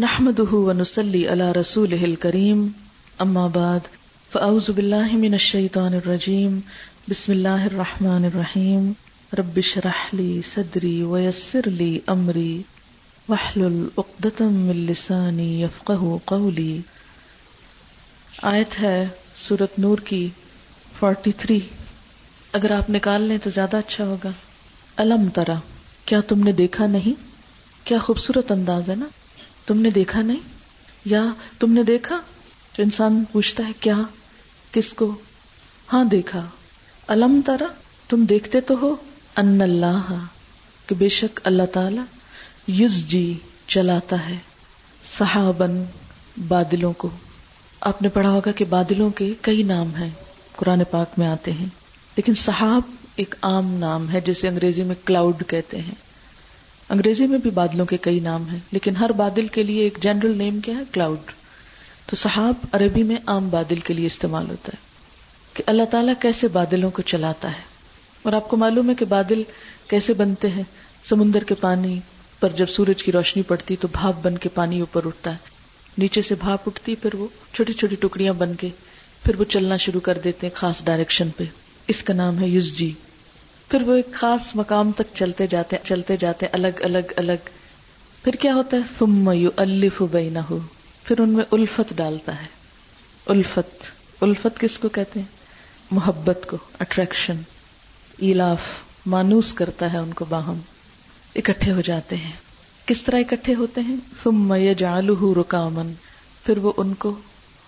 [0.00, 2.66] نحمده ونسلي على رسوله الكريم.
[3.22, 3.80] أما بعد،
[4.32, 6.60] فأعوذ بالله من الشيطان الرجيم.
[7.08, 8.92] بسم الله الرحمن الرحيم.
[9.38, 12.62] رب اشرح لي صدري ويسر لي أمري.
[13.28, 16.80] واحلل عقدة من لساني يفقه قولي.
[18.42, 20.28] آیت ہے سورت نور کی
[21.02, 21.60] 43
[22.52, 24.30] اگر آپ نکال لیں تو زیادہ اچھا ہوگا.
[24.96, 25.54] الم ترا
[26.04, 27.14] کیا تم نے دیکھا نہیں؟
[27.84, 29.06] کیا خوبصورت انداز ہے نا؟
[29.70, 30.38] تم نے دیکھا نہیں؟
[31.04, 31.24] یا
[31.58, 32.20] تم نے دیکھا؟
[32.76, 33.98] تو انسان پوچھتا ہے، کیا؟
[34.72, 35.14] کس کو؟
[35.92, 36.46] ہاں دیکھا۔
[37.06, 37.64] الم تارا
[38.08, 38.96] تم دیکھتے تو ہو؟
[39.36, 40.24] ان اللہ،
[40.86, 42.00] کہ بے شک اللہ تعالی
[42.84, 44.36] یز جی چلاتا ہے
[45.18, 45.84] صحابن
[46.48, 47.10] بادلوں کو۔
[47.80, 50.10] آپ نے پڑھا ہوگا کہ بادلوں کے کئی نام ہیں،
[50.56, 51.66] قرآن پاک میں آتے ہیں۔
[52.16, 52.82] لیکن صحاب
[53.16, 56.09] ایک عام نام ہے، جسے انگریزی میں کلاؤڈ کہتے ہیں۔
[56.90, 60.38] انگریزی میں بھی بادلوں کے کئی نام ہیں، لیکن ہر بادل کے لیے ایک جنرل
[60.38, 61.18] نیم کیا ہے؟ کلاؤڈ۔
[62.06, 64.86] تو صحاب عربی میں عام بادل کے لیے استعمال ہوتا ہے
[65.54, 67.62] کہ اللہ تعالیٰ کیسے بادلوں کو چلاتا ہے؟
[68.22, 69.42] اور آپ کو معلوم ہے کہ بادل
[69.88, 70.62] کیسے بنتے ہیں؟
[71.08, 72.00] سمندر کے پانی
[72.40, 75.36] پر جب سورج کی روشنی پڑتی تو بھاپ بن کے پانی اوپر اٹھتا ہے۔
[75.98, 78.68] نیچے سے بھاپ اٹھتی، پھر وہ چھوٹی چھوٹی ٹکڑیاں بن کے
[79.24, 81.44] پھر وہ چلنا شروع کر دیتے ہیں خاص ڈائریکشن پہ۔
[81.88, 82.92] اس کا نام ہے یوز جی
[83.70, 87.48] پھر وہ ایک خاص مقام تک چلتے جاتے چلتے جاتے الگ الگ الگ۔
[88.24, 90.38] پھر کیا ہوتا ہے؟ ثم یؤلف بینہ
[91.04, 92.46] پھر ان میں الفت ڈالتا ہے۔
[93.26, 93.84] الفت۔
[94.22, 95.26] الفت کس کو کہتے ہیں؟
[95.90, 97.34] محبت کو اٹریکشن
[98.18, 98.60] ایلاف۔
[99.06, 100.60] مانوس کرتا ہے ان کو باہم۔
[101.34, 102.32] اکٹھے ہو جاتے ہیں۔
[102.86, 105.92] کس طرح اکٹھے ہوتے ہیں؟ ثم یجعلہ رکامن
[106.44, 107.18] پھر وہ ان کو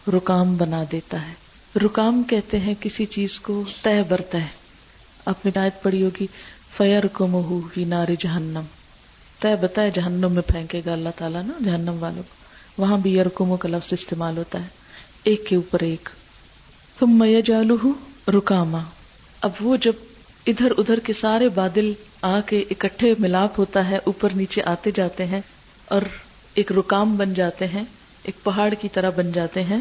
[0.09, 1.33] رکام بنا دیتا ہے۔
[1.79, 4.62] رکام کہتے ہیں کسی چیز کو طے برتا ہے۔
[5.25, 6.27] آپ نے آیت پڑی ہوگی۔
[6.77, 8.61] فیر کو مہو ہی نار جہنم
[9.41, 12.43] طے بتائے جہنم میں پھینکے گا اللہ تعالیٰ نا، جہنم والوں کو۔
[12.83, 14.69] وہاں بھی یرکمو کا لفظ استعمال ہوتا ہے۔
[15.25, 16.09] ایک کے اوپر ایک۔
[16.99, 17.77] تم میں جالو
[18.29, 18.79] رکاما
[19.41, 19.93] اب وہ جب
[20.47, 25.27] ادھر ادھر کے سارے بادل آ کے اکٹھے ملاپ ہوتا ہے، اوپر نیچے آتے جاتے
[25.27, 25.41] ہیں
[25.85, 26.03] اور
[26.55, 27.83] ایک رکام بن جاتے ہیں،
[28.23, 29.81] ایک پہاڑ کی طرح بن جاتے ہیں،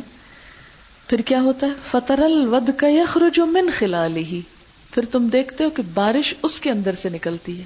[1.08, 4.42] پھر کیا ہوتا ہے؟ فترل ود کا یخرج من خلالی
[4.92, 7.66] پھر تم دیکھتے ہو کہ بارش اس کے اندر سے نکلتی ہے۔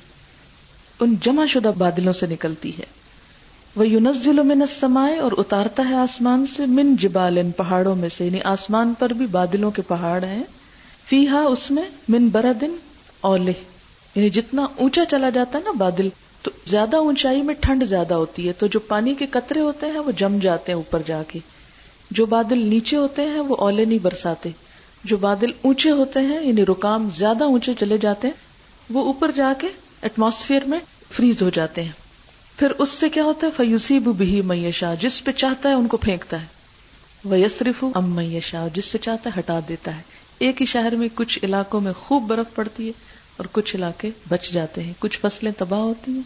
[1.00, 2.84] ان جمع شدہ بادلوں سے نکلتی ہے۔
[3.75, 8.25] وہ یونزل من سمائے اور اتارتا ہے آسمان سے من جبال، ان پہاڑوں میں سے۔
[8.25, 10.44] یعنی آسمان پر بھی بادلوں کے پہاڑ ہیں۔
[11.09, 12.75] فی ہا اس میں من بردن
[13.22, 13.53] اولے
[14.16, 16.09] یعنی جتنا اونچا چلا جاتا ہے نا بادل،
[16.41, 20.00] تو زیادہ اونچائی میں ٹھنڈ زیادہ ہوتی ہے۔ تو جو پانی کے قطرے ہوتے ہیں
[20.00, 21.40] وہ جم جاتے ہیں اوپر جا کے۔
[22.12, 24.50] جو بادل نیچے ہوتے ہیں وہ اولے نہیں برساتے۔
[25.06, 28.34] جو بادل اونچے ہوتے ہیں یعنی رکام زیادہ اونچے چلے جاتے ہیں،
[28.90, 29.68] وہ اوپر جا کے
[30.02, 30.80] ایٹماسفیئر میں
[31.12, 31.92] فریز ہو جاتے ہیں۔
[32.58, 35.98] پھر اس سے کیا ہوتا ہے؟ فیوسیب بھی میشا جس پہ چاہتا ہے ان کو
[35.98, 36.46] پھینکتا ہے۔
[37.26, 40.02] وہ یسریف ام میشا جس سے چاہتا ہے ہٹا دیتا ہے۔
[40.40, 42.92] ایک ہی شہر میں کچھ علاقوں میں خوب برف پڑتی ہے
[43.38, 46.22] اور کچھ علاقے بچ جاتے ہیں۔ کچھ فصلیں تباہ ہوتی ہیں،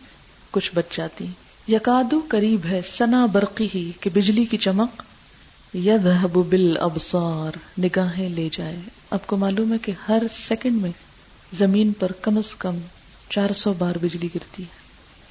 [0.51, 1.34] کچھ بچ جاتی ہیں۔
[1.68, 5.03] یقادو قریب ہے سنا برقی ہی، کہ بجلی کی چمک
[5.74, 8.75] یذهب بالابصار، نگاہیں لے جائے۔
[9.12, 10.91] آپ کو معلوم ہے کہ ہر سیکنڈ میں
[11.57, 12.78] زمین پر کم از کم
[13.30, 14.68] چار سو بار بجلی گرتی ہے۔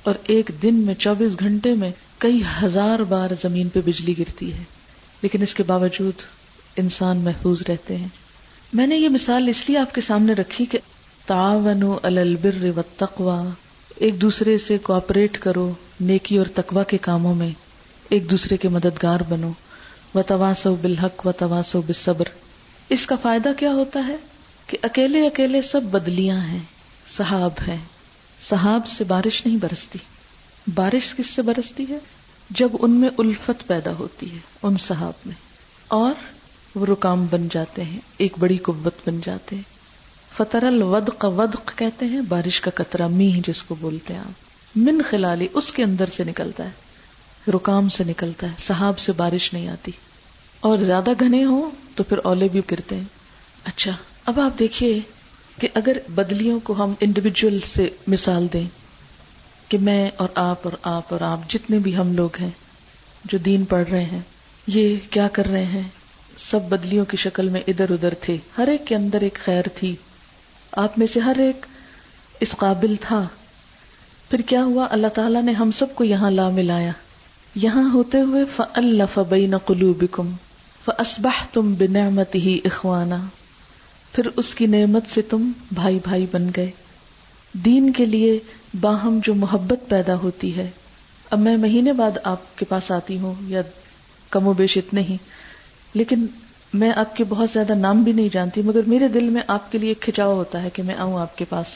[0.02, 4.62] اور ایک دن میں چوبیس گھنٹے میں کئی ہزار بار زمین پہ بجلی گرتی ہے۔
[5.22, 6.12] لیکن اس کے باوجود
[6.76, 8.08] انسان محفوظ رہتے ہیں۔
[8.72, 10.78] میں نے یہ مثال اس لیے آپ کے سامنے رکھی کہ
[11.26, 13.48] تعاون البر و تقوا
[13.96, 17.50] ایک دوسرے سے کوپریٹ کرو، نیکی اور تقوا کے کاموں میں
[18.08, 19.50] ایک دوسرے کے مددگار بنو۔
[20.14, 22.24] و تواسو بالحق و تواسو بصبر
[22.88, 24.16] اس کا فائدہ کیا ہوتا ہے
[24.66, 26.58] کہ اکیلے اکیلے سب بدلیاں ہیں،
[27.08, 27.76] صحاب ہیں۔
[28.48, 29.98] صحاب سے بارش نہیں برستی۔
[30.74, 31.98] بارش کس سے برستی ہے؟
[32.50, 35.34] جب ان میں الفت پیدا ہوتی ہے، ان صحاب میں۔
[35.88, 36.14] اور
[36.74, 39.62] وہ رکام بن جاتے ہیں، ایک بڑی قوت بن جاتے ہیں۔
[40.36, 45.02] فطر الودق ودق کہتے ہیں، بارش کا قطرہ میہ جس کو بولتے ہیں آپ۔ من
[45.10, 46.87] خلالی اس کے اندر سے نکلتا ہے۔
[47.48, 49.92] رکام سے نکلتا ہے صحاب سے بارش نہیں آتی۔
[50.60, 53.04] اور زیادہ گھنے ہوں تو پھر اولے بھی گرتے ہیں۔
[53.64, 53.92] اچھا
[54.26, 55.00] اب آپ دیکھیے
[55.60, 58.68] کہ اگر بدلیوں کو ہم انڈیویجل سے مثال دیں
[59.68, 62.50] کہ میں اور آپ اور آپ اور آپ جتنے بھی ہم لوگ ہیں
[63.24, 64.20] جو دین پڑھ رہے ہیں،
[64.66, 65.82] یہ کیا کر رہے ہیں؟
[66.38, 69.96] سب بدلیوں کی شکل میں ادھر ادھر تھے۔ ہر ایک کے اندر ایک خیر تھی۔
[70.72, 71.66] آپ میں سے ہر ایک
[72.40, 73.28] اس قابل تھا۔
[74.30, 76.92] پھر کیا ہوا؟ اللہ تعالیٰ نے ہم سب کو یہاں لا ملایا۔
[77.54, 80.32] یہاں ہوتے ہوئے فلف بین قلوبکم
[80.84, 83.26] فاسبح تم بنعمت ہی اخوانا
[84.12, 86.70] پھر اس کی نعمت سے تم بھائی بھائی بن گئے۔
[87.52, 88.38] دین کے لیے
[88.80, 90.70] باہم جو محبت پیدا ہوتی ہے۔
[91.30, 93.62] اب میں مہینے بعد آپ کے پاس آتی ہوں یا
[94.30, 95.16] کم و بیش اتنے ہی۔
[95.94, 96.26] لیکن
[96.74, 99.78] میں آپ کے بہت زیادہ نام بھی نہیں جانتی، مگر میرے دل میں آپ کے
[99.78, 101.66] لیے ایک کھچاؤ ہوتا ہے کہ میں آؤں آپ کے پاس۔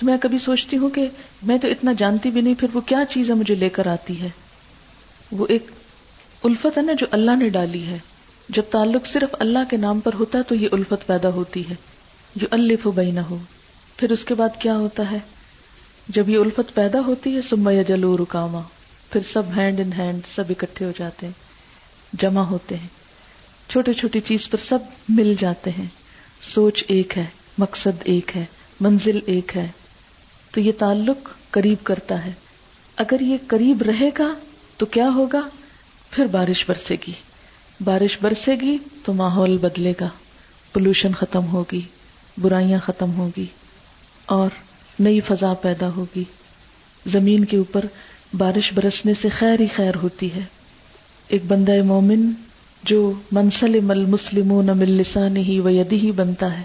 [0.00, 1.08] تو میں کبھی سوچتی ہوں کہ
[1.42, 4.20] میں تو اتنا جانتی بھی نہیں، پھر وہ کیا چیز ہے مجھے لے کر آتی
[4.20, 4.28] ہے؟
[5.32, 5.66] وہ ایک
[6.44, 7.98] الفت ہے نا جو اللہ نے ڈالی ہے۔
[8.48, 11.74] جب تعلق صرف اللہ کے نام پر ہوتا ہے تو یہ الفت پیدا ہوتی ہے۔
[12.36, 13.38] جو الف بئی نہ ہو
[13.96, 15.18] پھر اس کے بعد کیا ہوتا ہے؟
[16.08, 18.60] جب یہ الفت پیدا ہوتی ہے سما یا جلو رکاما۔
[19.10, 21.32] پھر سب ہینڈ ان ہینڈ، سب اکٹھے ہو جاتے ہیں،
[22.12, 22.88] جمع ہوتے ہیں۔
[23.70, 24.78] چھوٹی چھوٹی چیز پر سب
[25.08, 25.86] مل جاتے ہیں۔
[26.42, 27.24] سوچ ایک ہے،
[27.58, 28.44] مقصد ایک ہے،
[28.80, 29.68] منزل ایک ہے۔
[30.50, 32.32] تو یہ تعلق قریب کرتا ہے۔
[32.96, 34.34] اگر یہ قریب رہے گا
[34.80, 35.40] تو کیا ہوگا؟
[36.10, 37.12] پھر بارش برسے گی۔
[37.84, 40.08] بارش برسے گی تو ماحول بدلے گا۔
[40.72, 41.80] پولوشن ختم ہوگی،
[42.40, 43.46] برائیاں ختم ہوگی
[44.26, 44.48] اور
[44.98, 46.24] نئی فضا پیدا ہوگی۔
[47.06, 47.84] زمین کے اوپر
[48.34, 50.44] بارش برسنے سے خیر ہی خیر ہوتی ہے۔
[51.28, 52.32] ایک بندہ مومن
[52.82, 56.62] جو منسل مل مسلم مل لسان ہی و یدی ہی بنتا ہے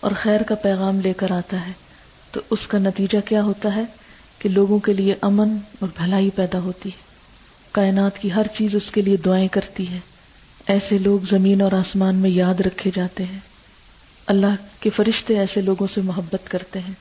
[0.00, 1.72] اور خیر کا پیغام لے کر آتا ہے،
[2.32, 3.84] تو اس کا نتیجہ کیا ہوتا ہے؟
[4.38, 7.08] کہ لوگوں کے لیے امن اور بھلائی پیدا ہوتی ہے۔
[7.72, 10.00] کائنات کی ہر چیز اس کے لیے دعائیں کرتی ہے۔
[10.66, 13.38] ایسے لوگ زمین اور آسمان میں یاد رکھے جاتے ہیں۔
[14.26, 16.94] اللہ کے فرشتے ایسے لوگوں سے محبت کرتے ہیں۔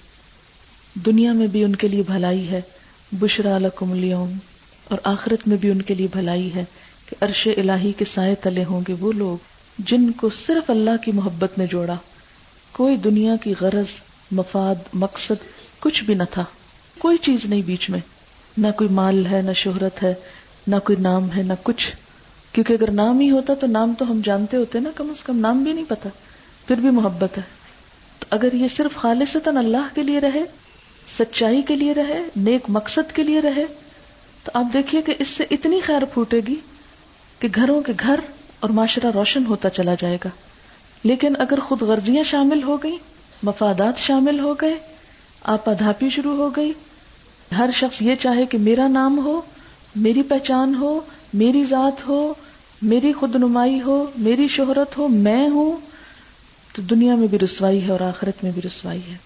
[1.06, 2.62] دنیا میں بھی ان کے لیے بھلائی ہے۔
[3.12, 4.32] بشرا لکم اليوم۔
[4.84, 6.64] اور آخرت میں بھی ان کے لیے بھلائی ہے
[7.10, 9.38] کہ عرش الہی کے سائے تلے ہوں گے وہ لوگ
[9.78, 11.96] جن کو صرف اللہ کی محبت نے جوڑا۔
[12.72, 14.00] کوئی دنیا کی غرض،
[14.32, 15.44] مفاد، مقصد
[15.80, 16.46] کچھ بھی نہ تھا۔
[17.00, 18.00] کوئی چیز نہیں بیچ میں۔
[18.58, 20.14] نہ کوئی مال ہے، نہ شہرت ہے،
[20.68, 21.96] نہ کوئی نام ہے، نہ کچھ۔
[22.52, 25.40] کیونکہ اگر نام ہی ہوتا تو نام تو ہم جانتے ہوتے نا، کم از کم
[25.40, 26.10] نام بھی نہیں پتا۔
[26.68, 27.44] پھر بھی محبت ہے۔
[28.20, 30.44] تو اگر یہ صرف خالصتاً اللہ کے لیے رہے،
[31.18, 33.66] سچائی کے لیے رہے، نیک مقصد کے لیے رہے،
[34.44, 36.56] تو آپ دیکھیے کہ اس سے اتنی خیر پھوٹے گی
[37.40, 38.20] کہ گھروں کے گھر
[38.60, 40.30] اور معاشرہ روشن ہوتا چلا جائے گا۔
[41.04, 42.98] لیکن اگر خود غرضیاں شامل ہو گئی
[43.44, 44.97] مفادات شامل ہو گئے
[45.48, 46.74] آپ ادھاپی شروع ہو گئی۔
[47.58, 49.42] ہر شخص یہ چاہے کہ میرا نام ہو،
[49.96, 51.00] میری پہچان ہو،
[51.34, 52.34] میری ذات ہو،
[52.82, 55.78] میری خود نمائی ہو، میری شہرت ہو، میں ہوں،
[56.74, 59.18] تو دنیا میں بھی رسوائی ہے اور آخرت میں بھی رسوائی ہے۔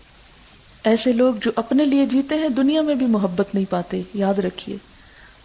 [0.83, 4.77] ایسے لوگ جو اپنے لیے جیتے ہیں، دنیا میں بھی محبت نہیں پاتے، یاد رکھیے۔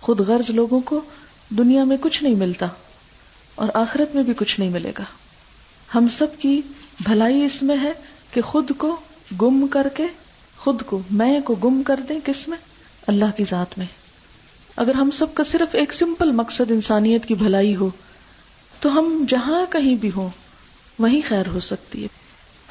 [0.01, 1.01] خود غرض لوگوں کو
[1.51, 2.67] دنیا میں کچھ نہیں ملتا
[3.55, 5.05] اور آخرت میں بھی کچھ نہیں ملے گا۔
[5.95, 6.61] ہم سب کی
[7.05, 7.93] بھلائی اس میں ہے
[8.31, 8.97] کہ خود کو
[9.43, 10.03] گم کر کے
[10.67, 12.59] خود کو میں کو گم کر دیں کس میں؟
[13.07, 13.87] اللہ کی ذات میں۔
[14.77, 17.91] اگر ہم سب کا صرف ایک سمپل مقصد انسانیت کی بھلائی ہو،
[18.81, 20.29] تو ہم جہاں کہیں بھی ہوں،
[20.99, 22.09] وہیں خیر ہو سکتی ہے۔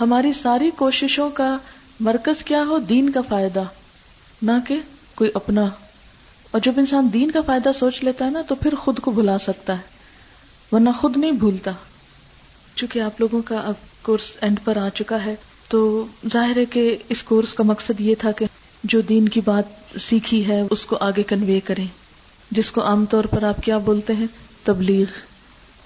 [0.01, 1.57] ہماری ساری کوششوں کا
[1.99, 3.63] مرکز کیا ہو؟ دین کا فائدہ۔
[4.41, 4.79] نہ کہ
[5.15, 5.65] کوئی اپنا۔
[6.51, 9.37] اور جب انسان دین کا فائدہ سوچ لیتا ہے نا، تو پھر خود کو بھلا
[9.37, 9.81] سکتا ہے۔
[10.71, 11.71] ورنہ خود نہیں بھولتا۔
[12.75, 15.35] چونکہ آپ لوگوں کا اب کورس اینڈ پر آ چکا ہے۔
[15.75, 18.45] تو ظاہر ہے کہ اس کورس کا مقصد یہ تھا کہ
[18.83, 21.85] جو دین کی بات سیکھی ہے، اس کو آگے کنوے کریں۔
[22.51, 24.27] جس کو عام طور پر آپ کیا بولتے ہیں؟
[24.63, 25.05] تبلیغ۔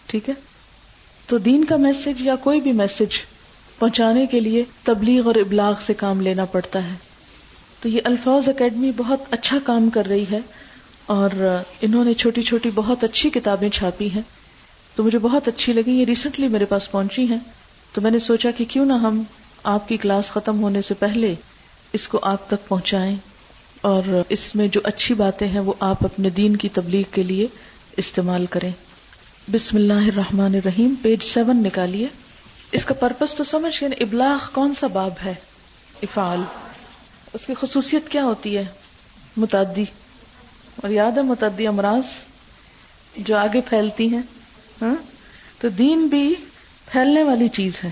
[0.05, 0.33] ٹھیک ہے؟
[1.27, 3.23] تو دین کا میسج یا کوئی بھی میسج
[3.79, 6.93] پہنچانے کے لیے تبلیغ اور ابلاغ سے کام لینا پڑتا ہے۔
[7.81, 10.39] تو یہ الفاظ اکیڈمی بہت اچھا کام کر رہی ہے
[11.05, 14.21] اور انہوں نے چھوٹی چھوٹی بہت اچھی کتابیں چھاپی ہیں۔
[14.95, 17.39] تو مجھے بہت اچھی لگی، یہ ریسنٹلی میرے پاس پہنچی ہیں۔
[17.93, 19.23] تو میں نے سوچا کہ کیوں نہ ہم
[19.63, 21.35] آپ کی کلاس ختم ہونے سے پہلے
[21.93, 23.15] اس کو آپ تک پہنچائیں
[23.81, 27.47] اور اس میں جو اچھی باتیں ہیں وہ آپ اپنے دین کی تبلیغ کے لیے
[27.97, 28.71] استعمال کریں۔
[29.51, 32.07] بسم اللہ الرحمن الرحیم، پیج سیون نکالیے۔
[32.71, 35.33] اس کا پرپز تو سمجھ گئے ابلاغ کون سا باب ہے؟
[36.03, 36.41] افعال۔
[37.33, 38.65] اس کی خصوصیت کیا ہوتی ہے؟
[39.37, 39.85] متعدی۔
[40.75, 42.23] اور یاد ہے متعدی امراض
[43.17, 44.21] جو آگے پھیلتی ہیں؟
[44.81, 44.95] ہاں؟
[45.61, 46.35] تو دین بھی
[46.91, 47.89] پھیلنے والی چیز ہے۔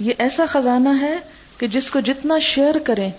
[0.00, 1.18] یہ ایسا خزانہ ہے
[1.58, 3.10] کہ جس کو جتنا شیئر کریں،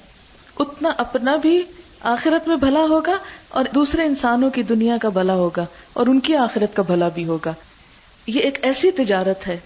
[0.60, 1.64] اتنا اپنا بھی
[2.02, 3.18] آخرت میں بھلا ہوگا
[3.50, 7.26] اور دوسرے انسانوں کی دنیا کا بھلا ہوگا اور ان کی آخرت کا بھلا بھی
[7.26, 7.54] ہوگا۔
[8.28, 9.58] یہ ایک ایسی تجارت ہے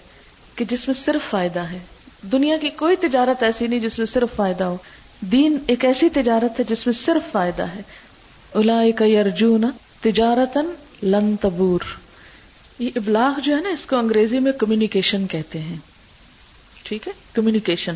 [0.56, 1.78] کہ جس میں صرف فائدہ ہے۔
[2.22, 4.76] دنیا کی کوئی تجارت ایسی نہیں جس میں صرف فائدہ ہو۔
[5.20, 7.82] دین ایک ایسی تجارت ہے جس میں صرف فائدہ ہے۔
[8.54, 9.64] الا ارجون
[10.00, 10.66] تجارتن
[11.02, 11.80] لن تبور۔
[12.78, 15.91] یہ ابلاغ جو ہے نا، اس کو انگریزی میں کمیونیکیشن کہتے ہیں۔
[16.92, 17.94] ٹھیک ہے؟ کمیونیکیشن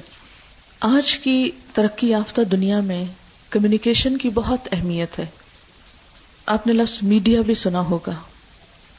[0.80, 3.04] آج کی ترقی یافتہ دنیا میں
[3.50, 5.26] کمیونیکیشن کی بہت اہمیت ہے۔
[6.46, 8.14] آپ نے لفظ میڈیا بھی سنا ہوگا۔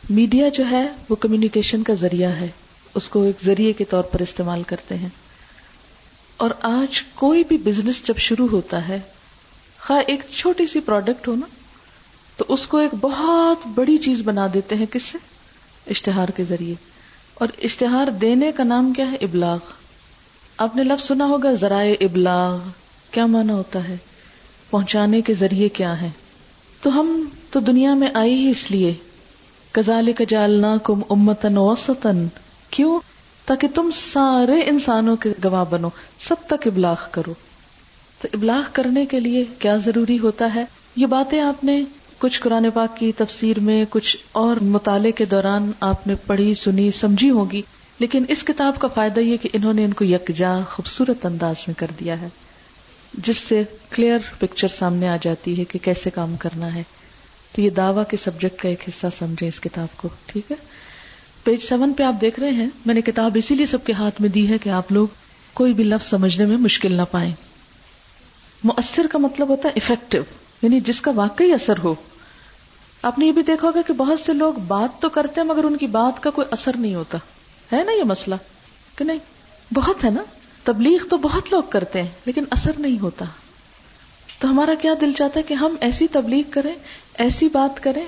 [0.10, 2.48] میڈیا جو ہے وہ کمیونیکیشن کا ذریعہ ہے۔
[2.96, 5.10] اس کو ایک ذریعے کے طور پر استعمال کرتے ہیں۔
[6.38, 9.00] اور آج کوئی بھی بزنس جب شروع ہوتا ہے،
[9.80, 11.46] خواہ ایک چھوٹی سی پروڈکٹ ہو نا،
[12.38, 15.18] تو اس کو ایک بہت بڑی چیز بنا دیتے ہیں۔ کس سے؟
[15.90, 16.76] اشتہار کے ذریعے۔
[17.34, 19.58] اور اشتہار دینے کا نام کیا ہے؟ ابلاغ۔
[20.58, 22.60] آپ نے لفظ سنا ہوگا ذرائع ابلاغ،
[23.12, 23.98] کیا مانا ہوتا ہے؟
[24.70, 26.10] پہنچانے کے ذریعے کیا ہے
[26.82, 28.94] تو ہم تو دنیا میں آئی ہی اس لیے۔
[29.72, 32.28] کزال کا جالنا کم امتن وسطن
[32.70, 33.00] کیوں؟
[33.46, 37.34] تاکہ تم سارے انسانوں کے گواہ بنو، سب تک ابلاغ کرو۔
[38.22, 41.82] تو ابلاغ کرنے کے لیے کیا ضروری ہوتا ہے؟ یہ باتیں آپ نے
[42.18, 46.92] کچھ قرآن پاک کی تفسیر میں کچھ اور مطالعے کے دوران آپ نے پڑھی، سنی،
[46.92, 47.62] سمجھی ہوگی۔
[48.00, 51.80] لیکن اس کتاب کا فائدہ یہ کہ انہوں نے ان کو یکجا خوبصورت انداز میں
[51.80, 52.28] کر دیا ہے،
[53.14, 56.84] جس سے کلیئر پکچر سامنے آ جاتی ہے کہ کیسے کام کرنا ہے۔
[57.56, 60.56] تو یہ دعوی کے سبجیکٹ کا ایک حصہ سمجھے اس کتاب کو، ٹھیک ہے؟
[61.44, 64.22] پیج سیون پہ آپ دیکھ رہے ہیں، میں نے کتاب اسی لیے سب کے ہاتھ
[64.22, 65.08] میں دی ہے کہ آپ لوگ
[65.54, 67.34] کوئی بھی لفظ سمجھنے میں مشکل نہ پائیں۔
[68.64, 70.20] مؤثر کا مطلب ہوتا ہے افیکٹو
[70.62, 71.96] یعنی جس کا واقعی اثر ہو۔
[73.02, 75.64] آپ نے یہ بھی دیکھا ہوگا کہ بہت سے لوگ بات تو کرتے ہیں مگر
[75.64, 77.18] ان کی بات کا کوئی اثر نہیں ہوتا۔
[77.72, 78.36] ہے نا یہ مسئلہ؟
[78.96, 79.20] کہ نہیں؟
[79.74, 80.24] بہت ہے نا؟
[80.64, 83.26] تبلیغ تو بہت لوگ کرتے ہیں، لیکن اثر نہیں ہوتا۔
[84.40, 86.76] تو ہمارا کیا دل چاہتا ہے کہ ہم ایسی تبلیغ کریں،
[87.14, 88.06] ایسی بات کریں؟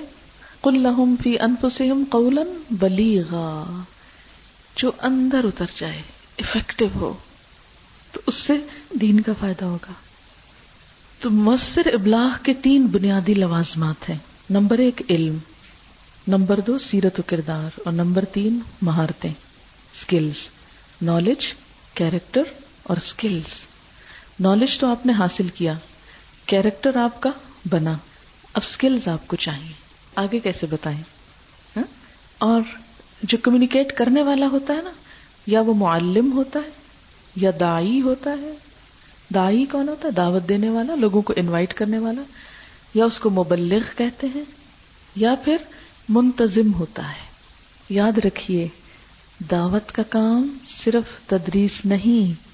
[0.62, 3.82] کل لہم فی انفسہم قولا بلیغا۔
[4.76, 6.02] جو اندر اتر جائے
[6.38, 7.12] افیکٹو ہو،
[8.12, 8.54] تو اس سے
[8.90, 9.92] دین کا فائدہ ہوگا۔
[11.20, 14.18] تو مؤثر ابلاغ کے تین بنیادی لوازمات ہیں۔
[14.50, 15.38] نمبر ایک، علم۔
[16.28, 19.49] نمبر دو، سیرت و کردار۔ اور نمبر تین، مہارتیں۔
[19.94, 20.48] اسکلس
[21.02, 21.54] نالج
[21.94, 22.42] کیریکٹر
[22.82, 23.66] اور اسکلس
[24.40, 25.74] نالج تو آپ نے حاصل کیا.
[26.46, 27.30] کیریکٹر آپ کا
[27.70, 27.96] بنا.
[28.54, 29.72] اب اسکلز آپ کو چاہیے.
[30.16, 31.02] آگے کیسے بتائیں؟
[31.76, 31.84] ہاں؟
[32.38, 32.60] اور
[33.22, 34.90] جو کمیونیکیٹ کرنے والا ہوتا ہے نا،
[35.46, 36.70] یا وہ معلم ہوتا ہے،
[37.36, 38.54] یا دائی ہوتا ہے.
[39.34, 42.22] دائی کون ہوتا ہے؟ دعوت دینے والا، لوگوں کو انوائٹ کرنے والا،
[42.94, 44.44] یا اس کو مبلغ کہتے ہیں،
[45.16, 45.56] یا پھر
[46.08, 47.30] منتظم ہوتا ہے.
[47.90, 48.68] یاد رکھیے
[49.50, 52.50] دعوت کا کام صرف تدریس نہیں،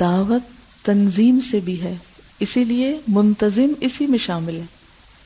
[0.00, 0.42] دعوت
[0.86, 1.96] تنظیم سے بھی ہے۔
[2.40, 4.66] اسی لیے منتظم اسی میں شامل ہے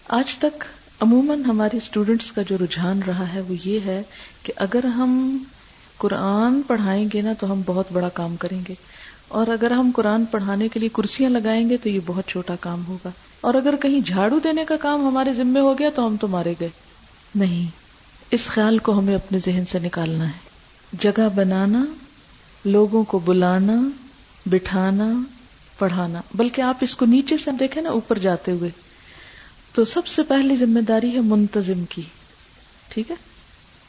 [0.08, 0.64] آج تک
[1.00, 4.02] عموماً ہمارے اسٹوڈینٹس کا جو رجحان رہا ہے وہ یہ ہے
[4.42, 5.38] کہ اگر ہم
[5.96, 8.74] قرآن پڑھائیں گے نا تو ہم بہت بڑا کام کریں گے۔
[9.28, 12.86] اور اگر ہم قرآن پڑھانے کے لیے کرسیاں لگائیں گے تو یہ بہت چھوٹا کام
[12.86, 13.10] ہوگا۔
[13.40, 16.54] اور اگر کہیں جھاڑو دینے کا کام ہمارے ذمے ہو گیا تو ہم تو مارے
[16.60, 16.68] گئے۔
[17.34, 17.70] نہیں،
[18.30, 20.51] اس خیال کو ہمیں اپنے ذہن سے نکالنا ہے۔
[20.92, 21.84] جگہ بنانا،
[22.64, 23.88] لوگوں کو بلانا،
[24.46, 25.22] بٹھانا،
[25.78, 28.70] پڑھانا۔ بلکہ آپ اس کو نیچے سے دیکھیں نا، اوپر جاتے ہوئے۔
[29.74, 32.02] تو سب سے پہلی ذمہ داری ہے منتظم کی۔
[32.88, 33.16] ٹھیک ہے؟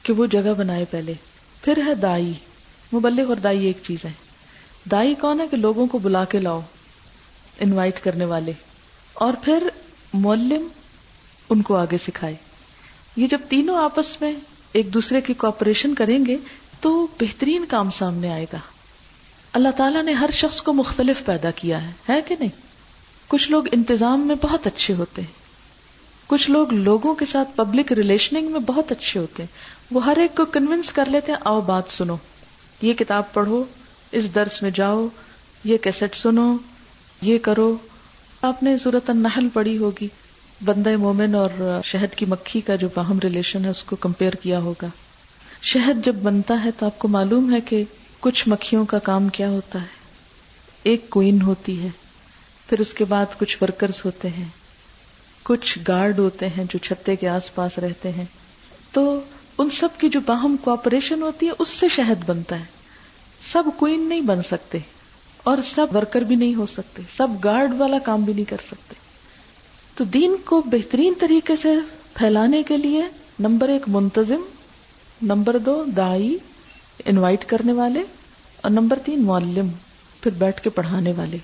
[0.04, 1.14] کہ وہ جگہ بنائے پہلے۔
[1.62, 2.34] پھر ہے دائی۔
[2.94, 4.12] مبلغ اور دائی ایک چیز ہے۔
[4.92, 6.62] دائی کون ہے کہ لوگوں کو بلا کے لاؤ،
[7.60, 8.52] انوائٹ کرنے والے۔
[9.14, 9.68] اور پھر
[10.14, 10.68] مولم
[11.50, 12.36] ان کو آگے سکھائے۔
[13.16, 14.34] یہ جب تینوں آپس میں
[14.74, 16.38] ایک دوسرے کی کوپریشن کریں گے
[16.84, 18.58] تو بہترین کام سامنے آئے گا۔
[19.54, 22.50] اللہ تعالیٰ نے ہر شخص کو مختلف پیدا کیا ہے ہے کہ نہیں؟
[23.28, 25.34] کچھ لوگ انتظام میں بہت اچھے ہوتے ہیں۔
[26.28, 29.58] کچھ لوگ لوگوں کے ساتھ پبلک ریلیشننگ میں بہت اچھے ہوتے ہیں۔
[29.92, 32.16] وہ ہر ایک کو کنوینس کر لیتے ہیں، آؤ بات سنو۔
[32.82, 33.64] یہ کتاب پڑھو،
[34.12, 35.08] اس درس میں جاؤ،
[35.64, 36.58] یہ کیسٹ سنو،
[37.22, 37.76] یہ کرو۔
[38.42, 40.08] آپ نے صورت النحل پڑھی ہوگی۔
[40.66, 44.60] بندہ مومن اور شہد کی مکھی کا جو باہم ریلیشن ہے، اس کو کمپیئر کیا
[44.60, 44.88] ہوگا۔
[45.64, 47.84] شہد جب بنتا ہے تو آپ کو معلوم ہے کہ
[48.20, 49.88] کچھ مکھیوں کا کام کیا ہوتا ہے۔
[50.84, 51.88] ایک کوئن ہوتی ہے،
[52.70, 54.46] پھر اس کے بعد کچھ ورکرز ہوتے ہیں۔
[55.44, 58.26] کچھ گارڈ ہوتے ہیں جو چھتے کے آس پاس رہتے ہیں۔
[58.92, 59.20] تو
[59.58, 62.66] ان سب کی جو باہم کوپریشن ہوتی ہے، اس سے شہد بنتا ہے۔
[63.52, 64.78] سب کوئن نہیں بن سکتے
[65.44, 68.96] اور سب ورکر بھی نہیں ہو سکتے۔ سب گارڈ والا کام بھی نہیں کر سکتے۔
[69.96, 71.76] تو دین کو بہترین طریقے سے
[72.14, 73.04] پھیلانے کے لیے
[73.40, 74.42] نمبر ایک منتظم
[75.24, 76.38] نمبر دو، دائی
[77.06, 78.02] انوائٹ کرنے والے،
[78.62, 79.68] اور نمبر تین، معلم،
[80.22, 81.38] پھر بیٹھ کے پڑھانے والے۔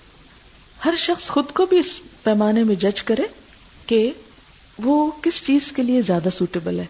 [0.86, 3.24] ہر شخص خود کو بھی اس پیمانے میں جج کرے
[3.86, 4.12] کہ
[4.83, 6.86] وہ کس چیز کے لیے زیادہ سوٹیبل ہے۔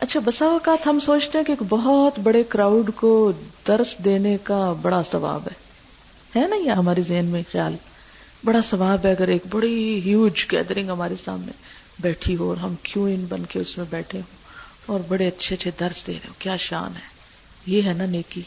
[0.00, 3.32] اچھا بسا اوقات ہم سوچتے ہیں کہ ایک بہت بڑے کراؤڈ کو
[3.68, 5.66] درس دینے کا بڑا ثواب ہے۔
[6.40, 7.76] ہے نا یہ ہمارے ذہن میں خیال؟
[8.44, 11.52] بڑا ثواب ہے اگر ایک بڑی ہیوج گیدرنگ ہمارے سامنے
[12.00, 14.45] بیٹھی ہو اور ہم کیوں ان بن کے اس میں بیٹھے ہوں۔
[14.86, 17.16] اور بڑے اچھے اچھے درس دے رہے ہو، کیا شان ہے۔
[17.66, 18.42] یہ ہے نا نیکی۔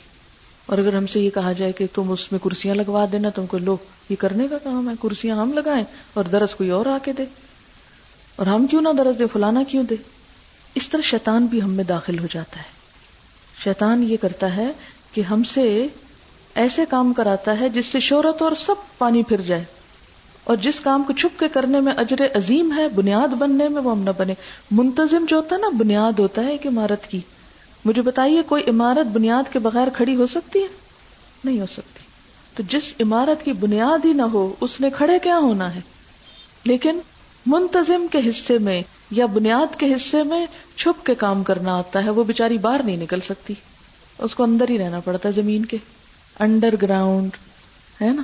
[0.65, 3.45] اور اگر ہم سے یہ کہا جائے کہ تم اس میں کرسیاں لگوا دینا، تم
[3.45, 3.77] کو لو
[4.09, 7.25] یہ کرنے کا کام ہے، کرسیاں ہم لگائیں اور درس کوئی اور آ کے دے۔
[8.35, 9.95] اور ہم کیوں نہ درس دے، فلانا کیوں دے؟
[10.75, 12.79] اس طرح شیطان بھی ہم میں داخل ہو جاتا ہے۔
[13.63, 14.67] شیطان یہ کرتا ہے
[15.11, 15.87] کہ ہم سے
[16.55, 19.65] ایسے کام کراتا ہے جس سے شہرت اور سب پانی پھر جائے۔
[20.49, 23.91] اور جس کام کو چھپ کے کرنے میں اجر عظیم ہے، بنیاد بننے میں وہ
[23.91, 24.33] ہم نہ بنے۔
[24.71, 27.19] منتظم جو ہوتا ہے نا، بنیاد ہوتا ہے ایک عمارت کی۔
[27.85, 30.67] مجھے بتائیے، کوئی عمارت بنیاد کے بغیر کھڑی ہو سکتی ہے؟
[31.43, 31.99] نہیں ہو سکتی۔
[32.55, 35.81] تو جس عمارت کی بنیاد ہی نہ ہو، اس نے کھڑے کیا ہونا ہے؟
[36.63, 36.99] لیکن
[37.45, 42.09] منتظم کے حصے میں یا بنیاد کے حصے میں چھپ کے کام کرنا آتا ہے،
[42.09, 43.53] وہ بےچاری باہر نہیں نکل سکتی۔
[44.17, 45.77] اس کو اندر ہی رہنا پڑتا ہے زمین کے۔
[46.39, 47.29] انڈر گراؤنڈ
[48.01, 48.21] ہے نا؟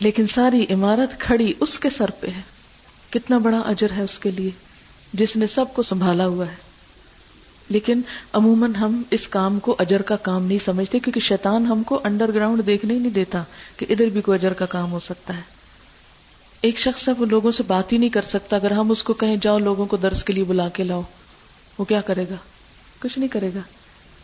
[0.00, 2.40] لیکن ساری عمارت کھڑی اس کے سر پہ ہے۔
[3.10, 4.50] کتنا بڑا اجر ہے اس کے لیے،
[5.12, 6.66] جس نے سب کو سنبھالا ہوا ہے۔
[7.68, 8.00] لیکن
[8.32, 12.34] عموماً ہم اس کام کو اجر کا کام نہیں سمجھتے، کیونکہ شیطان ہم کو انڈر
[12.34, 13.42] گراؤنڈ دیکھنے ہی نہیں دیتا
[13.76, 15.42] کہ ادھر بھی کوئی اجر کا کام ہو سکتا ہے۔
[16.60, 19.12] ایک شخص ہے، وہ لوگوں سے بات ہی نہیں کر سکتا۔ اگر ہم اس کو
[19.12, 21.02] کہیں، جاؤ لوگوں کو درس کے لیے بلا کے لاؤ،
[21.78, 22.34] وہ کیا کرے گا؟
[22.98, 23.60] کچھ نہیں کرے گا۔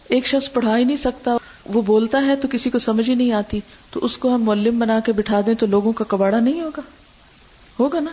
[0.08, 1.30] ایک شخص پڑھا ہی نہیں سکتا۔
[1.64, 4.78] وہ بولتا ہے تو کسی کو سمجھ ہی نہیں آتی، تو اس کو ہم مولم
[4.78, 6.80] بنا کے بٹھا دیں تو لوگوں کا کباڑا نہیں ہوگا؟
[7.80, 8.10] ہوگا نا؟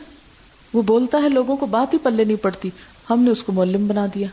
[0.74, 2.70] وہ بولتا ہے لوگوں کو بات ہی پلے نہیں پڑتی۔
[3.10, 4.27] ہم نے اس کو مولم بنا دیا۔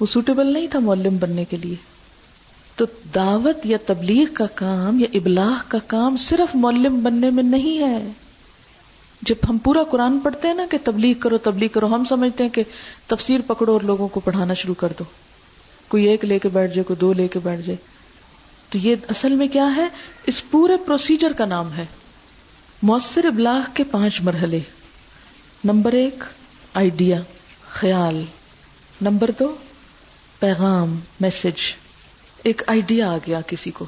[0.00, 1.74] وہ سوٹیبل نہیں تھا مولم بننے کے لیے۔
[2.76, 2.84] تو
[3.14, 8.08] دعوت یا تبلیغ کا کام یا ابلاغ کا کام صرف مولم بننے میں نہیں ہے۔
[9.22, 12.50] جب ہم پورا قرآن پڑھتے ہیں نا کہ تبلیغ کرو تبلیغ کرو، ہم سمجھتے ہیں
[12.50, 12.62] کہ
[13.06, 15.04] تفسیر پکڑو اور لوگوں کو پڑھانا شروع کر دو۔
[15.88, 17.97] کوئی ایک لے کے بیٹھ جائے، کوئی دو لے کے بیٹھ جائے۔
[18.70, 19.88] تو یہ اصل میں کیا ہے؟
[20.26, 21.86] اس پورے پروسیجر کا نام ہے۔
[22.82, 24.60] مؤثر ابلاغ کے پانچ مرحلے۔
[25.64, 26.24] نمبر ایک
[26.74, 27.20] آئیڈیا
[27.68, 28.24] خیال۔
[29.02, 29.56] نمبر دو،
[30.38, 31.74] پیغام میسج
[32.44, 33.86] ایک آئیڈیا آ گیا کسی کو۔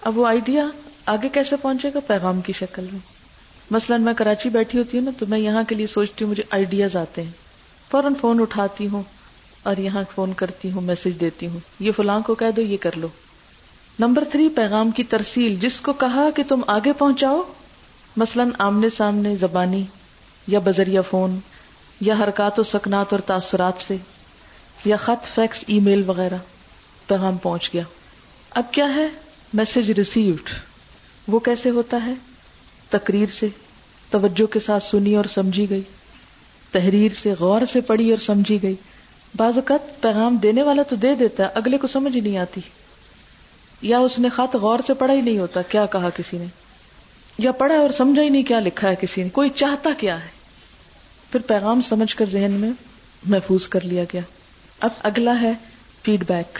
[0.00, 0.64] اب وہ آئیڈیا
[1.06, 3.00] آگے کیسے پہنچے گا؟ پیغام کی شکل میں۔
[3.70, 6.42] مثلا میں کراچی بیٹھی ہوتی ہوں نا، تو میں یہاں کے لیے سوچتی ہوں، مجھے
[6.50, 7.32] آئیڈیاز آتے ہیں۔
[7.90, 9.02] فوراً فون اٹھاتی ہوں
[9.62, 12.90] اور یہاں فون کرتی ہوں میسج دیتی ہوں۔ یہ فلاں کو کہہ دو، یہ کر
[12.96, 13.08] لو۔
[13.98, 17.42] نمبر تھری، پیغام کی ترسیل۔ جس کو کہا کہ تم آگے پہنچاؤ،
[18.16, 19.84] مثلاً آمنے سامنے زبانی
[20.46, 21.38] یا بذریعہ فون
[22.00, 23.96] یا حرکات و سکنات اور تاثرات سے
[24.84, 26.34] یا خط، فیکس، ای میل وغیرہ،
[27.06, 27.82] پیغام پہنچ گیا۔
[28.50, 29.08] اب کیا ہے؟
[29.52, 30.50] Message received.
[31.28, 32.12] وہ کیسے ہوتا ہے؟
[32.90, 33.48] تقریر سے،
[34.10, 35.82] توجہ کے ساتھ سنی اور سمجھی گئی۔
[36.70, 38.74] تحریر سے، غور سے پڑھی اور سمجھی گئی۔
[39.36, 42.60] بعض اوقات پیغام دینے والا تو دے دیتا ہے، اگلے کو سمجھ ہی نہیں آتی۔
[43.82, 46.46] یا اس نے خط غور سے پڑھا ہی نہیں ہوتا کیا کہا کسی نے؟
[47.38, 50.28] یا پڑھا اور سمجھا ہی نہیں کیا لکھا ہے کسی نے؟ کوئی چاہتا کیا ہے؟
[51.32, 52.70] پھر پیغام سمجھ کر ذہن میں
[53.26, 54.20] محفوظ کر لیا گیا۔
[54.80, 55.52] اب اگلا ہے
[56.02, 56.58] فیڈ بیک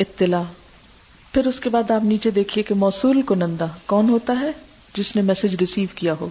[0.00, 0.42] اطلاع۔
[1.32, 4.50] پھر اس کے بعد آپ نیچے دیکھیے کہ موصول کو نندا کون ہوتا ہے
[4.94, 6.28] جس نے میسج ریسیو کیا ہو۔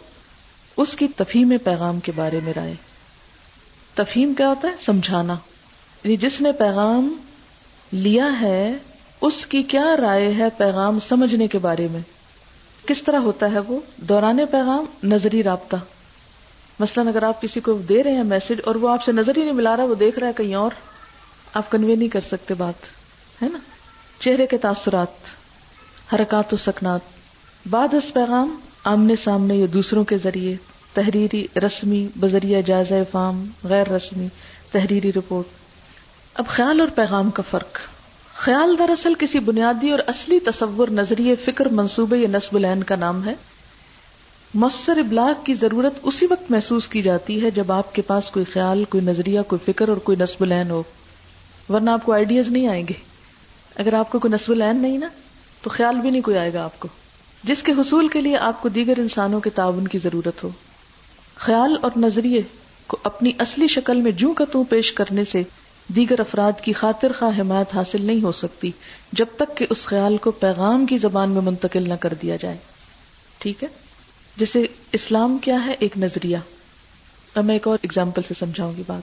[0.77, 2.73] اس کی تفہیم پیغام کے بارے میں رائے۔
[3.93, 5.33] تفہیم کیا ہوتا ہے؟ سمجھانا۔
[6.03, 7.15] یعنی جس نے پیغام
[7.91, 8.77] لیا ہے
[9.21, 11.99] اس کی کیا رائے ہے پیغام سمجھنے کے بارے میں؟
[12.87, 15.75] کس طرح ہوتا ہے وہ؟ دوران پیغام، نظری رابطہ۔
[16.79, 19.41] مثلاً اگر آپ کسی کو دے رہے ہیں میسج اور وہ آپ سے نظر ہی
[19.41, 20.71] نہیں ملا رہا، وہ دیکھ رہا ہے کہیں اور،
[21.53, 22.83] آپ کنوے نہیں کر سکتے بات،
[23.43, 23.59] ہے نا؟
[24.19, 25.11] چہرے کے تاثرات،
[26.13, 27.01] حرکات و سکنات۔
[27.69, 30.55] بعد اس پیغام آمنے سامنے یا دوسروں کے ذریعے،
[30.93, 34.27] تحریری رسمی، بذریعہ جائزہ فام، غیر رسمی،
[34.71, 35.47] تحریری رپورٹ۔
[36.33, 37.79] اب خیال اور پیغام کا فرق۔
[38.35, 43.25] خیال دراصل کسی بنیادی اور اصلی تصور، نظریے، فکر، منصوبے یا نصب العین کا نام
[43.27, 43.33] ہے۔
[44.53, 48.45] مؤثر ابلاغ کی ضرورت اسی وقت محسوس کی جاتی ہے جب آپ کے پاس کوئی
[48.45, 50.83] خیال، کوئی نظریہ، کوئی فکر اور کوئی نصب العین ہو،
[51.69, 52.93] ورنہ آپ کو آئیڈیاز نہیں آئیں گے۔
[53.75, 55.07] اگر آپ کو کوئی نصب العین نہیں نا،
[55.61, 56.87] تو خیال بھی نہیں کوئی آئے گا آپ کو۔
[57.43, 60.49] جس کے حصول کے لیے آپ کو دیگر انسانوں کے تعاون کی ضرورت ہو۔
[61.35, 62.41] خیال اور نظریے
[62.87, 65.43] کو اپنی اصلی شکل میں جوں کا توں پیش کرنے سے
[65.87, 68.71] دیگر افراد کی خاطر خواہ حمایت حاصل نہیں ہو سکتی
[69.11, 72.57] جب تک کہ اس خیال کو پیغام کی زبان میں منتقل نہ کر دیا جائے۔
[73.37, 73.67] ٹھیک ہے؟
[74.37, 76.37] جیسے اسلام کیا ہے؟ ایک نظریہ۔
[77.35, 79.01] اب میں ایک اور اگزامپل سے سمجھاؤں گی بات۔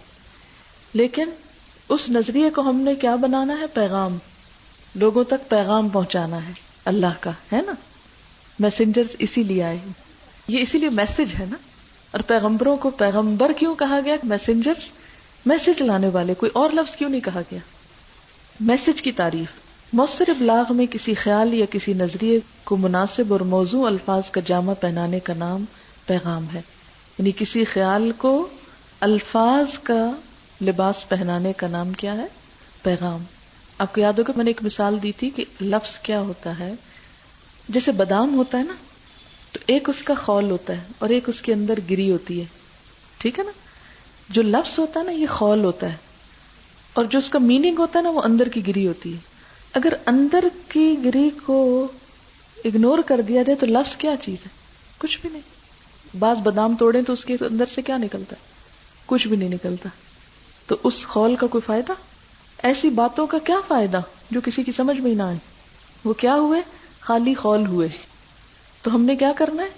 [0.96, 1.30] لیکن
[1.88, 4.18] اس نظریے کو ہم نے کیا بنانا ہے؟ پیغام۔
[4.94, 6.52] لوگوں تک پیغام پہنچانا ہے۔
[6.84, 7.72] اللہ کا، ہے نا؟
[8.58, 9.76] میسنجر اسی لیے آئے
[10.48, 11.56] یہ اسی لیے میسج ہے نا؟
[12.10, 14.72] اور پیغمبروں کو پیغمبر کیوں کہا گیا؟ میسنجر
[15.46, 17.58] میسج لانے والے، کوئی اور لفظ کیوں نہیں کہا گیا؟
[18.60, 19.48] میسج کی تعریف،
[19.92, 24.74] مؤثر ابلاغ میں کسی خیال یا کسی نظریے کو مناسب اور موضوع الفاظ کا جامع
[24.74, 25.64] پہنانے کا نام
[26.06, 26.62] پیغام ہے۔
[27.18, 28.48] یعنی کسی خیال کو
[29.00, 30.10] الفاظ کا
[30.60, 32.26] لباس پہنانے کا نام کیا ہے؟
[32.82, 33.22] پیغام۔
[33.78, 36.72] آپ کو یاد ہوگا، میں نے ایک مثال دی تھی کہ لفظ کیا ہوتا ہے۔
[37.68, 38.74] جیسے بادام ہوتا ہے نا،
[39.52, 42.44] تو ایک اس کا خول ہوتا ہے اور ایک اس کے اندر گری ہوتی ہے۔
[43.18, 43.50] ٹھیک ہے نا؟
[44.28, 45.96] جو لفظ ہوتا ہے نا، یہ خول ہوتا ہے۔
[46.92, 49.18] اور جو اس کا میننگ ہوتا ہے نا، وہ اندر کی گری ہوتی ہے۔
[49.72, 51.88] اگر اندر کی گری کو
[52.64, 54.48] اگنور کر دیا جائے تو لفظ کیا چیز ہے؟
[54.98, 55.42] کچھ بھی نہیں۔
[56.18, 58.46] بعض بادام توڑے تو اس کے اندر سے کیا نکلتا ہے؟
[59.06, 59.88] کچھ بھی نہیں نکلتا۔
[60.66, 61.92] تو اس خول کا کوئی فائدہ؟
[62.62, 63.98] ایسی باتوں کا کیا فائدہ
[64.30, 65.36] جو کسی کی سمجھ میں ہی نہ آئے؟
[66.04, 66.60] وہ کیا ہوئے؟
[67.00, 67.88] خالی خول ہوئے۔
[68.82, 69.68] تو ہم نے کیا کرنا ہے؟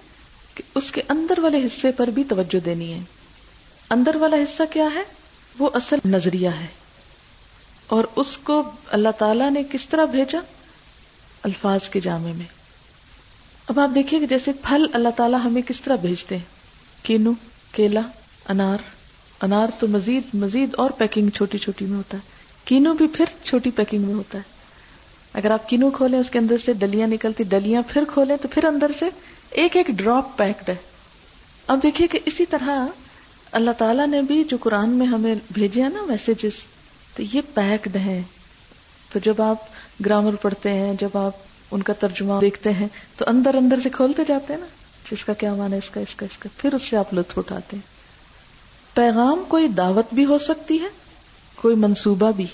[0.54, 3.00] کہ اس کے اندر والے حصے پر بھی توجہ دینی ہے۔
[3.90, 5.02] اندر والا حصہ کیا ہے؟
[5.58, 6.66] وہ اصل نظریہ ہے۔
[7.86, 10.38] اور اس کو اللہ تعالی نے کس طرح بھیجا؟
[11.42, 12.46] الفاظ کے جامع میں۔
[13.66, 16.44] اب آپ دیکھیے کہ جیسے پھل اللہ تعالیٰ ہمیں کس طرح بھیجتے ہیں؟
[17.02, 17.32] کینو،
[17.72, 18.00] کیلا،
[18.48, 18.78] انار۔
[19.40, 22.22] انار تو مزید مزید اور پیکنگ چھوٹی چھوٹی میں ہوتا ہے۔
[22.64, 24.42] کینو بھی پھر چھوٹی پیکنگ میں ہوتا ہے۔
[25.32, 28.64] اگر آپ کینو کھولیں، اس کے اندر سے ڈلیاں نکلتی، ڈلیاں پھر کھولیں تو پھر
[28.64, 29.06] اندر سے
[29.50, 30.76] ایک ایک ڈراپ پیکڈ ہے۔
[31.66, 32.86] اب دیکھیے کہ اسی طرح
[33.52, 36.58] اللہ تعالیٰ نے بھی جو قرآن میں ہمیں بھیجے ہیں نا میسجز
[37.16, 38.22] تو یہ پیکڈ ہیں۔
[39.12, 39.56] تو جب آپ
[40.04, 41.32] گرامر پڑھتے ہیں، جب آپ
[41.70, 44.66] ان کا ترجمہ دیکھتے ہیں، تو اندر اندر سے کھولتے جاتے ہیں نا۔
[45.10, 47.38] جس کا کیا مانا اس کا اس کا اس کا۔ پھر اس سے آپ لطف
[47.38, 47.82] اٹھاتے ہیں۔
[48.94, 50.88] پیغام کوئی دعوت بھی ہو سکتی ہے،
[51.56, 52.46] کوئی منصوبہ بھی۔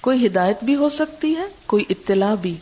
[0.00, 2.56] کوئی ہدایت بھی ہو سکتی ہے، کوئی اطلاع بھی۔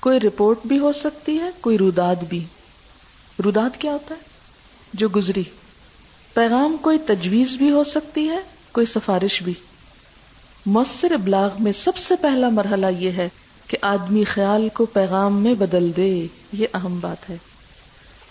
[0.00, 2.44] کوئی رپورٹ بھی ہو سکتی ہے، کوئی روداد بھی۔
[3.44, 4.20] روداد کیا ہوتا ہے؟
[4.94, 5.42] جو گزری۔
[6.34, 8.38] پیغام کوئی تجویز بھی ہو سکتی ہے،
[8.72, 9.54] کوئی سفارش بھی۔
[10.66, 13.28] مؤثر ابلاغ میں سب سے پہلا مرحلہ یہ ہے
[13.66, 17.36] کہ آدمی خیال کو پیغام میں بدل دے، یہ اہم بات ہے۔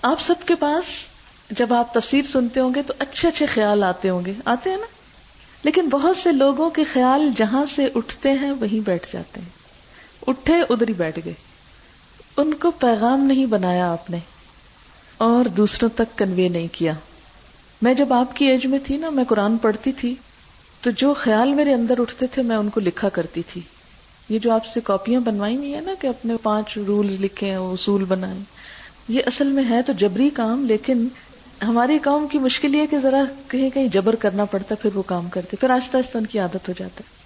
[0.04, 0.86] آپ سب کے پاس
[1.52, 4.78] جب آپ تفسیر سنتے ہوں گے تو اچھے اچھے خیال آتے ہوں گے، آتے ہیں
[4.78, 4.86] نا؟
[5.64, 9.50] لیکن بہت سے لوگوں کے خیال جہاں سے اٹھتے ہیں وہیں بیٹھ جاتے ہیں۔
[10.28, 11.34] اٹھے ادھر ہی بیٹھ گئے۔
[12.38, 14.18] ان کو پیغام نہیں بنایا آپ نے
[15.18, 16.94] اور دوسروں تک کنوے نہیں کیا۔
[17.84, 20.16] میں جب آپ کی ایج میں تھی نا، میں قرآن پڑھتی تھی،
[20.82, 23.62] تو جو خیال میرے اندر اٹھتے تھے، میں ان کو لکھا کرتی تھی۔
[24.30, 28.06] یہ جو آپ سے کاپیاں بنوائی ہوئی ہیں نا کہ اپنے پانچ رول لکھے اصول
[28.06, 28.38] بنائے
[29.08, 31.08] یہ اصل میں ہے تو جبری کام، لیکن
[31.62, 35.30] ہماری قوم کی مشکل یہ کہ ذرا کہیں کہیں جبر کرنا پڑتا، پھر وہ کام
[35.30, 37.24] کرتے، پھر آہستہ آہستہ ان کی عادت ہو جاتا۔ ہے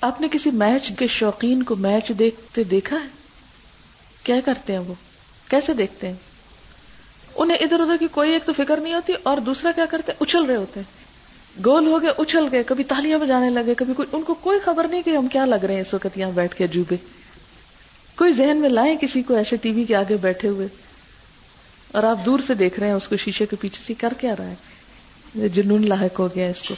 [0.00, 3.08] آپ نے کسی میچ کے شوقین کو میچ دیکھتے دیکھا ہے؟
[4.22, 4.94] کیا کرتے ہیں وہ؟
[5.48, 6.27] کیسے دیکھتے ہیں؟
[7.38, 10.44] انہیں ادھر ادھر کی کوئی ایک تو فکر نہیں ہوتی اور دوسرا کیا کرتے؟ اچھل
[10.44, 10.98] رہے ہوتے۔ ہیں
[11.64, 14.86] گول ہو گئے، اچھل گئے، کبھی تالیاں بجانے لگے، کبھی کوئی، ان کو کوئی خبر
[14.88, 16.96] نہیں کہ ہم کیا لگ رہے ہیں اس وقت یہاں بیٹھ کے عجوبے۔
[18.16, 20.68] کوئی ذہن میں لائیں کسی کو ایسے ٹی وی کے آگے بیٹھے ہوئے۔
[21.92, 24.36] اور آپ دور سے دیکھ رہے ہیں، اس کو شیشے کے پیچھے سے کر کیا
[24.36, 26.74] رہا ہے؟ جنون لاحق ہو گیا اس کو۔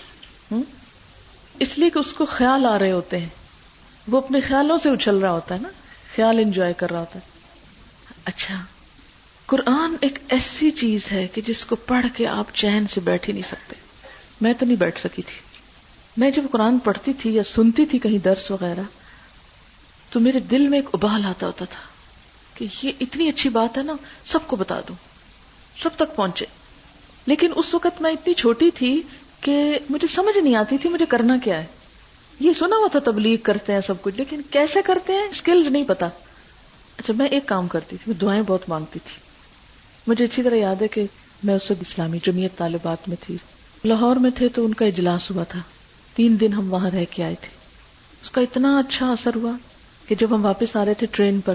[1.59, 3.29] اس لیے کہ اس کو خیال آ رہے ہوتے ہیں۔
[4.09, 5.68] وہ اپنے خیالوں سے اچھل رہا ہوتا ہے نا۔
[6.16, 7.31] خیال انجوائے کر رہا ہوتا ہے۔
[8.25, 8.55] اچھا۔
[9.50, 13.34] قرآن ایک ایسی چیز ہے کہ جس کو پڑھ کے آپ چین سے بیٹھ ہی
[13.34, 13.76] نہیں سکتے۔
[14.40, 15.40] میں تو نہیں بیٹھ سکی تھی۔
[16.16, 18.80] میں جب قرآن پڑھتی تھی یا سنتی تھی کہیں درس وغیرہ،
[20.10, 21.80] تو میرے دل میں ایک ابال آتا ہوتا تھا
[22.54, 23.92] کہ یہ اتنی اچھی بات ہے نا،
[24.24, 24.94] سب کو بتا دوں۔
[25.78, 26.46] سب تک پہنچے۔
[27.26, 29.02] لیکن اس وقت میں اتنی چھوٹی تھی
[29.40, 31.66] کہ مجھے سمجھ نہیں آتی تھی مجھے کرنا کیا ہے۔
[32.40, 35.84] یہ سنا ہوا تھا تبلیغ کرتے ہیں سب کچھ، لیکن کیسے کرتے ہیں اسکلز نہیں
[35.84, 36.06] پتا۔
[36.96, 39.30] اچھا میں ایک کام کرتی تھی، میں دعائیں بہت مانگتی تھی۔
[40.06, 41.04] مجھے اچھی طرح یاد ہے کہ
[41.42, 43.36] میں اس وقت اسلامی جمعیت طالبات میں تھی۔
[43.84, 45.60] لاہور میں تھے تو ان کا اجلاس ہوا تھا۔
[46.14, 47.48] تین دن ہم وہاں رہ کے آئے تھے۔
[48.22, 49.52] اس کا اتنا اچھا اثر ہوا
[50.08, 51.54] کہ جب ہم واپس آ رہے تھے ٹرین پر،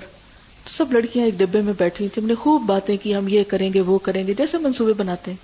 [0.64, 3.44] تو سب لڑکیاں ایک ڈبے میں بیٹھی تھی ہم نے خوب باتیں کی، ہم یہ
[3.44, 5.38] کریں گے، وہ کریں گے، جیسے منصوبے بناتے ہیں۔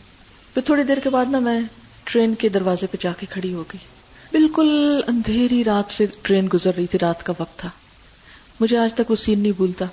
[0.53, 1.59] پھر تھوڑی دیر کے بعد نا میں
[2.03, 3.87] ٹرین کے دروازے پہ جا کے کھڑی ہو گئی۔
[4.31, 7.69] بالکل اندھیری رات سے ٹرین گزر رہی تھی، رات کا وقت تھا۔
[8.59, 9.85] مجھے آج تک وہ سین نہیں بھولتا۔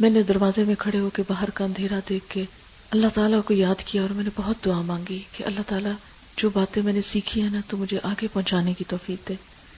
[0.00, 2.44] میں نے دروازے میں کھڑے ہو کے باہر کا اندھیرا دیکھ کے
[2.90, 5.92] اللہ تعالیٰ کو یاد کیا اور میں نے بہت دعا مانگی کہ اللہ تعالیٰ
[6.36, 9.34] جو باتیں میں نے سیکھی ہیں نا تو مجھے آگے پہنچانے کی توفیق دے۔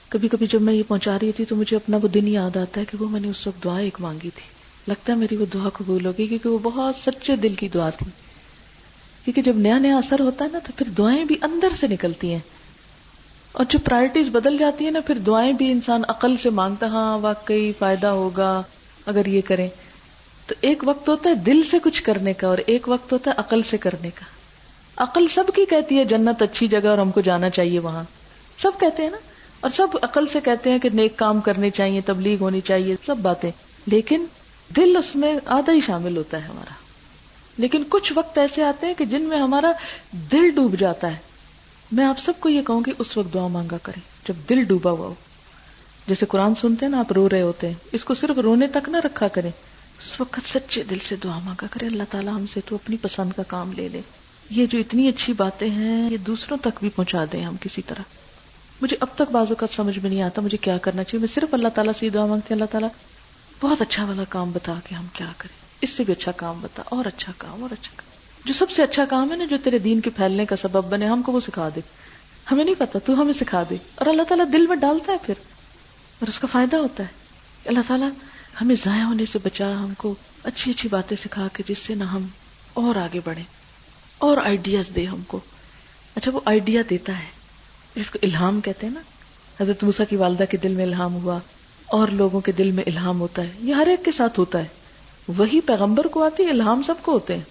[0.09, 2.81] کبھی کبھی جب میں یہ پہنچا رہی تھی تو مجھے اپنا وہ دن یاد آتا
[2.81, 5.45] ہے کہ وہ میں نے اس وقت دعا ایک مانگی تھی۔ لگتا ہے میری وہ
[5.53, 8.11] دعا قبول ہوگی کیونکہ وہ بہت سچے دل کی دعا تھی۔
[9.25, 12.31] کیونکہ جب نیا نیا اثر ہوتا ہے نا تو پھر دعائیں بھی اندر سے نکلتی
[12.31, 12.39] ہیں۔
[13.51, 17.17] اور جو پرائرٹیز بدل جاتی ہیں نا پھر دعائیں بھی انسان عقل سے مانگتا ہاں
[17.17, 18.61] واقعی فائدہ ہوگا
[19.05, 19.69] اگر یہ کریں۔
[20.47, 23.35] تو ایک وقت ہوتا ہے دل سے کچھ کرنے کا اور ایک وقت ہوتا ہے
[23.39, 24.25] عقل سے کرنے کا۔
[25.03, 28.03] عقل سب کی کہتی ہے جنت اچھی جگہ اور ہم کو جانا چاہیے وہاں۔
[28.57, 29.17] سب کہتے ہیں نا۔
[29.59, 33.17] اور سب عقل سے کہتے ہیں کہ نیک کام کرنے چاہیے، تبلیغ ہونی چاہیے، سب
[33.17, 33.51] باتیں۔
[33.85, 34.25] لیکن
[34.77, 36.73] دل اس میں آدھا ہی شامل ہوتا ہے ہمارا۔
[37.57, 39.71] لیکن کچھ وقت ایسے آتے ہیں کہ جن میں ہمارا
[40.11, 41.17] دل ڈوب جاتا ہے۔
[41.91, 44.91] میں آپ سب کو یہ کہوں گی اس وقت دعا مانگا کریں، جب دل ڈوبا
[44.91, 45.13] ہوا ہو۔
[46.07, 48.89] جیسے قرآن سنتے ہیں نا، آپ رو رہے ہوتے ہیں۔ اس کو صرف رونے تک
[48.89, 49.51] نہ رکھا کریں۔
[50.01, 53.31] اس وقت سچے دل سے دعا مانگا کرے، اللہ تعالیٰ ہم سے تو اپنی پسند
[53.35, 54.01] کا کام لے لے۔
[54.49, 58.01] یہ جو اتنی اچھی باتیں ہیں، یہ دوسروں تک بھی پہنچا دیں ہم کسی طرح۔
[58.81, 61.53] مجھے اب تک بازو کا سمجھ میں نہیں آتا مجھے کیا کرنا چاہیے۔ میں صرف
[61.53, 62.89] اللہ تعالیٰ سے دعا مانگتی اللہ تعالیٰ،
[63.61, 66.83] بہت اچھا والا کام بتا کے ہم کیا کریں۔ اس سے بھی اچھا کام بتا،
[66.85, 68.07] اور اچھا کام، اور اچھا کام۔
[68.45, 71.07] جو سب سے اچھا کام ہے نا، جو تیرے دین کے پھیلنے کا سبب بنے،
[71.07, 71.81] ہم کو وہ سکھا دے۔
[72.51, 75.33] ہمیں نہیں پتا، تو ہمیں سکھا دے۔ اور اللہ تعالیٰ دل میں ڈالتا ہے پھر۔
[76.19, 77.07] اور اس کا فائدہ ہوتا ہے۔
[77.65, 78.09] اللہ تعالیٰ
[78.61, 82.03] ہمیں ضائع ہونے سے بچا، ہم کو اچھی اچھی باتیں سکھا کے جس سے نہ
[82.03, 82.27] ہم
[82.73, 83.43] اور آگے بڑھیں۔
[84.17, 85.39] اور آئیڈیاز دے ہم کو۔
[86.15, 87.25] اچھا وہ آئیڈیا دیتا ہے،
[87.95, 88.99] جس کو الہام کہتے ہیں نا۔
[89.63, 91.39] حضرت موسا کی والدہ کے دل میں الہام ہوا،
[91.85, 94.65] اور لوگوں کے دل میں الہام ہوتا ہے۔ یہ ہر ایک کے ساتھ ہوتا ہے۔
[95.37, 97.43] وہی پیغمبر کو آتی ہے الہام سب کو ہوتے ہیں۔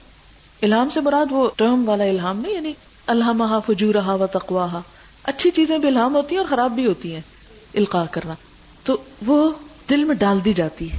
[0.63, 2.73] الہام سے مراد وہ ٹرم والا الہام نہیں یعنی
[3.07, 4.81] الحمہ فجورہ و تقواہ
[5.23, 7.21] اچھی چیزیں بھی الہام ہوتی ہیں اور خراب بھی ہوتی ہیں
[7.75, 8.35] القاع کرنا۔
[8.83, 9.51] تو وہ
[9.91, 10.99] دل میں ڈال دی جاتی ہے۔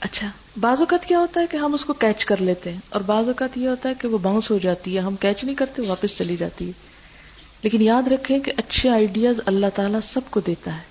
[0.00, 3.00] اچھا بعض اوقات کیا ہوتا ہے کہ ہم اس کو کیچ کر لیتے ہیں، اور
[3.00, 5.86] بعض اوقات یہ ہوتا ہے کہ وہ باؤنس ہو جاتی ہے، ہم کیچ نہیں کرتے،
[5.86, 6.72] واپس چلی جاتی ہے۔
[7.62, 10.82] لیکن یاد رکھیں کہ اچھے آئیڈیاز اللہ تعالیٰ سب کو دیتا ہے۔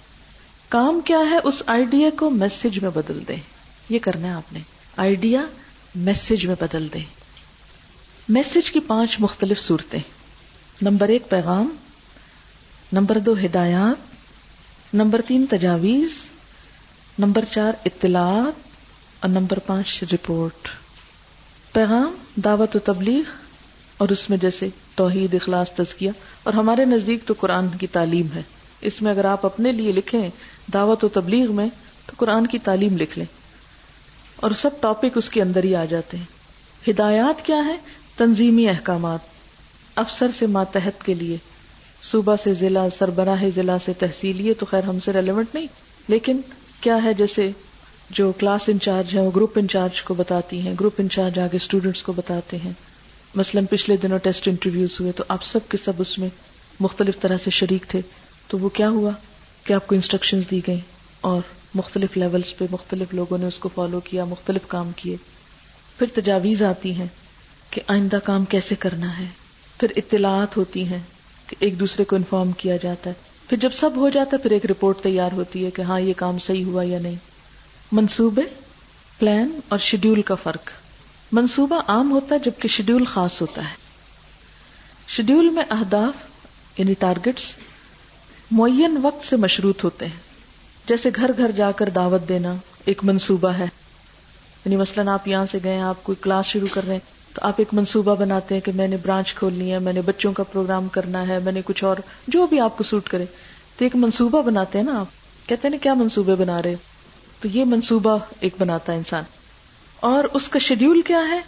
[0.69, 3.39] کام کیا ہے؟ اس آئیڈیا کو میسج میں بدل دیں۔
[3.89, 4.60] یہ کرنا ہے آپ نے۔
[4.97, 5.41] آئیڈیا
[5.95, 7.03] میسج میں بدل دیں۔
[8.29, 9.99] میسج کی پانچ مختلف صورتیں۔
[10.81, 11.75] نمبر ایک پیغام،
[12.93, 14.15] نمبر دو ہدایات،
[14.93, 16.10] نمبر تین تجاویز
[17.19, 18.67] نمبر چار، اطلاعات،
[19.19, 20.67] اور نمبر پانچ، رپورٹ۔
[21.73, 23.21] پیغام، دعوت و تبلیغ،
[23.97, 26.12] اور اس میں جیسے توحید، اخلاص، تزکیہ،
[26.43, 28.41] اور ہمارے نزدیک تو قرآن کی تعلیم ہے۔
[28.82, 30.30] اس میں اگر آپ اپنے لیے لکھیں
[30.73, 31.69] دعوت و تبلیغ میں،
[32.06, 33.25] تو قرآن کی تعلیم لکھ لیں۔
[34.36, 36.25] اور سب ٹاپک اس کے اندر ہی آ جاتے ہیں۔
[36.88, 37.75] ہدایات کیا ہے
[38.17, 39.19] تنظیمی احکامات۔
[39.95, 41.38] افسر سے ماتحت کے لیے۔
[42.04, 45.67] صوبہ سے ضلع، سربراہ ضلع سے تحصیل یہ تو خیر ہم سے ریلیونٹ نہیں،
[46.08, 46.41] لیکن
[46.86, 47.50] کیا ہے جیسے
[48.10, 52.12] جو کلاس انچارج ہیں وہ گروپ انچارج کو بتاتی ہیں، گروپ انچارج آگے اسٹوڈینٹس کو
[52.12, 52.71] بتاتے ہیں۔
[53.36, 56.30] مثلاً پچھلے دنوں ٹیسٹ انٹرویوز ہوئے تو آپ سب کے سب اس میں
[56.80, 58.02] مختلف طرح سے شریک تھے۔
[58.48, 59.12] تو وہ کیا ہوا
[59.63, 60.80] کہ آپ کو انسٹرکشن دی گئی
[61.21, 61.41] اور
[61.76, 65.17] مختلف لیولس پہ مختلف لوگوں نے اس کو فالو کیا، مختلف کام کیے۔
[66.00, 67.08] پھر تجاویز آتی ہیں
[67.69, 69.26] کہ آئندہ کام کیسے کرنا ہے۔
[69.80, 71.00] پھر اطلاعات ہوتی ہیں
[71.48, 74.51] کہ ایک دوسرے کو انفارم کیا جاتا ہے۔ پھر جب سب ہو جاتا ہے، پھر
[74.51, 77.15] ایک رپورٹ تیار ہوتی ہے کہ ہاں یہ کام صحیح ہوا یا نہیں۔
[77.91, 78.41] منصوبے،
[79.19, 80.69] پلان اور شیڈیول کا فرق۔
[81.31, 83.75] منصوبہ عام ہوتا ہے جبکہ شیڈیول خاص ہوتا ہے۔
[85.08, 86.13] شیڈیول میں اہداف
[86.79, 87.43] یعنی ٹارگیٹس
[88.51, 90.17] معین وقت سے مشروط ہوتے ہیں۔
[90.88, 92.55] جیسے گھر گھر جا کر دعوت دینا
[92.86, 93.65] ایک منصوبہ ہے۔
[94.65, 97.54] یعنی مثلاً آپ یہاں سے گئے، آپ کوئی کلاس شروع کر رہے ہیں۔ تو آپ
[97.58, 100.88] ایک منصوبہ بناتے ہیں کہ میں نے برانچ کھولنی ہے، میں نے بچوں کا پروگرام
[100.88, 103.26] کرنا ہے، میں نے کچھ اور جو بھی آپ کو سوٹ کرے۔
[103.78, 105.06] تو ایک منصوبہ بناتے ہیں نا آپ۔
[105.50, 106.76] کہتے ہیں کیا منصوبے بنا رہے؟
[107.41, 109.24] تو یہ منصوبہ ایک بناتا ہے انسان۔
[110.00, 111.41] اور اس کا شیڈیول کیا ہے؟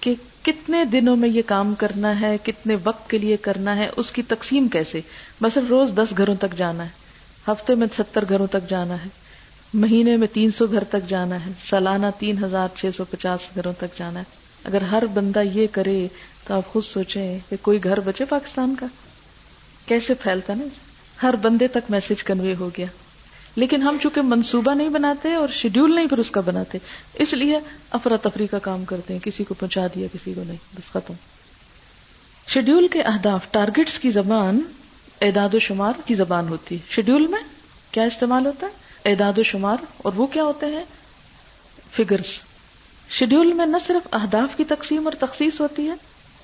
[0.00, 4.12] کہ کتنے دنوں میں یہ کام کرنا ہے، کتنے وقت کے لیے کرنا ہے، اس
[4.12, 5.00] کی تقسیم کیسے؟
[5.42, 6.88] بس روز دس گھروں تک جانا ہے،
[7.48, 9.08] ہفتے میں ستر گھروں تک جانا ہے،
[9.74, 13.72] مہینے میں تین سو گھر تک جانا ہے، سالانہ تین ہزار چھ سو پچاس گھروں
[13.72, 16.08] تک جانا ہے۔ اگر ہر بندہ یہ کرے
[16.46, 18.86] تو آپ خود سوچیں کہ کوئی گھر بچے پاکستان کا؟
[19.86, 20.64] کیسے پھیلتا نا؟
[21.22, 22.86] ہر بندے تک میسج کنوے ہو گیا۔
[23.56, 26.78] لیکن ہم چونکہ منصوبہ نہیں بناتے اور شیڈیول نہیں پھر اس کا بناتے،
[27.14, 27.58] اس لیے
[27.90, 31.12] افراتفری کا کام کرتے ہیں۔ کسی کو پہنچا دیا، کسی کو نہیں، بس ختم۔
[32.48, 34.60] شیڈیول کے اہداف ٹارگیٹس کی زبان
[35.20, 37.42] اعداد و شمار کی زبان ہوتی۔ ہے شیڈیول میں
[37.90, 40.84] کیا استعمال ہوتا؟ ہے اعداد و شمار، اور وہ کیا ہوتے ہیں؟
[41.92, 42.40] فگرس
[43.10, 45.94] شیڈیول میں نہ صرف اہداف کی تقسیم اور تخصیص ہوتی ہے،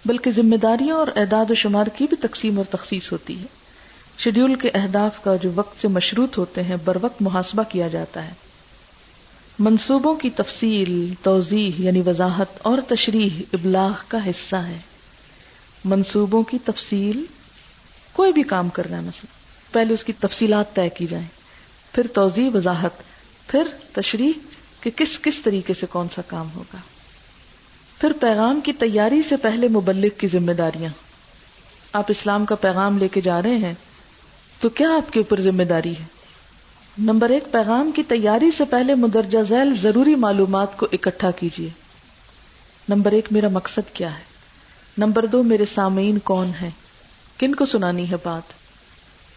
[0.05, 3.47] بلکہ ذمہ داریوں اور اعداد و شمار کی بھی تقسیم اور تخصیص ہوتی ہے۔
[4.19, 8.25] شیڈیول کے اہداف کا جو وقت سے مشروط ہوتے ہیں، بر وقت محاسبہ کیا جاتا
[8.25, 8.33] ہے۔
[9.59, 14.79] منصوبوں کی تفصیل، توضیح یعنی وضاحت اور تشریح ابلاغ کا حصہ ہے۔
[15.85, 17.25] منصوبوں کی تفصیل،
[18.13, 19.27] کوئی بھی کام کرنا مثلا
[19.73, 21.27] پہلے اس کی تفصیلات طے کی جائیں،
[21.93, 22.91] پھر توضیح، وضاحت،
[23.47, 24.33] پھر تشریح
[24.81, 26.77] کہ کس کس طریقے سے کون سا کام ہوگا؟
[28.01, 30.91] پھر پیغام کی تیاری سے پہلے مبلک کی ذمہ داریاں۔
[31.93, 33.75] آپ اسلام کا پیغام لے کے جا رہے ہیں،
[34.61, 36.05] تو کیا آپ کے اوپر ذمہ داری ہے؟
[36.99, 41.69] نمبر ایک، پیغام کی تیاری سے پہلے مدرجہ ذیل ضروری معلومات کو اکٹھا کیجیے۔
[42.89, 44.23] نمبر ایک، میرا مقصد کیا ہے؟
[44.99, 46.71] نمبر دو، میرے سامعین کون ہیں؟
[47.39, 48.43] کن کو سنانی ہے بات؟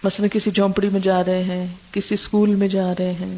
[0.06, 3.38] مثلا کسی جھونپڑی میں جا رہے ہیں، کسی اسکول میں جا رہے ہیں۔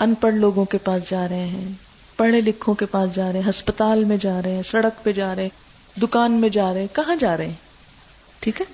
[0.00, 1.72] ان پڑھ لوگوں کے پاس جا رہے ہیں،
[2.16, 5.34] پڑھے لکھوں کے پاس جا رہے ہیں، ہسپتال میں جا رہے ہیں، سڑک پہ جا
[5.36, 7.54] رہے ہیں، دکان میں جا رہے ہیں، کہاں جا رہے ہیں؟
[8.40, 8.66] ٹھیک ہے؟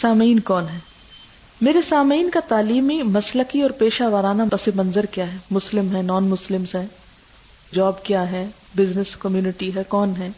[0.00, 0.78] سامعین کون ہے
[1.60, 6.24] میرے سامعین کا تعلیمی مسلقی اور پیشہ وارانہ پس منظر کیا ہے؟ مسلم ہے نان
[6.24, 6.86] مسلم ہے
[7.74, 10.28] جاب کیا ہے بزنس کمیونٹی ہے، کون ہے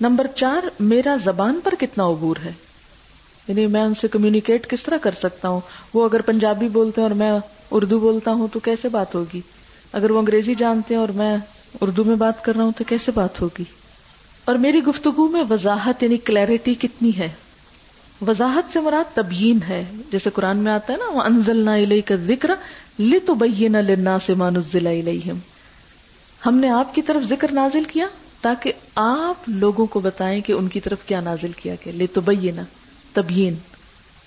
[0.00, 2.52] نمبر چار، میرا زبان پر کتنا عبور ہے؟
[3.48, 5.60] یعنی میں ان سے کمیونیکیٹ کس طرح کر سکتا ہوں؟
[5.94, 7.32] وہ اگر پنجابی بولتے ہیں اور میں
[7.70, 9.40] اردو بولتا ہوں تو کیسے بات ہوگی؟
[9.92, 11.36] اگر وہ انگریزی جانتے ہیں اور میں
[11.80, 13.64] اردو میں بات کر رہا ہوں تو کیسے بات ہوگی؟
[14.44, 17.28] اور میری گفتگو میں وضاحت یعنی کلیرٹی کتنی ہے؟
[18.26, 21.70] وضاحت سے مراد تبیین ہے۔ جیسے قرآن میں آتا ہے نا وہ انزل نہ
[22.06, 22.50] کا ذکر
[23.80, 24.88] لنا سے مانزلہ
[26.46, 28.06] ہم نے آپ کی طرف ذکر نازل کیا
[28.40, 32.20] تاکہ آپ لوگوں کو بتائیں کہ ان کی طرف کیا نازل کیا گیا۔ لے تو
[33.14, 33.54] تبیین۔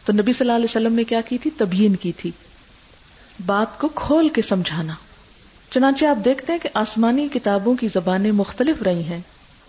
[0.05, 2.31] تو نبی صلی اللہ علیہ وسلم نے کیا کی تھی؟ تبیین کی تھی۔
[3.45, 4.93] بات کو کھول کے سمجھانا۔
[5.71, 9.19] چنانچہ آپ دیکھتے ہیں کہ آسمانی کتابوں کی زبانیں مختلف رہی ہیں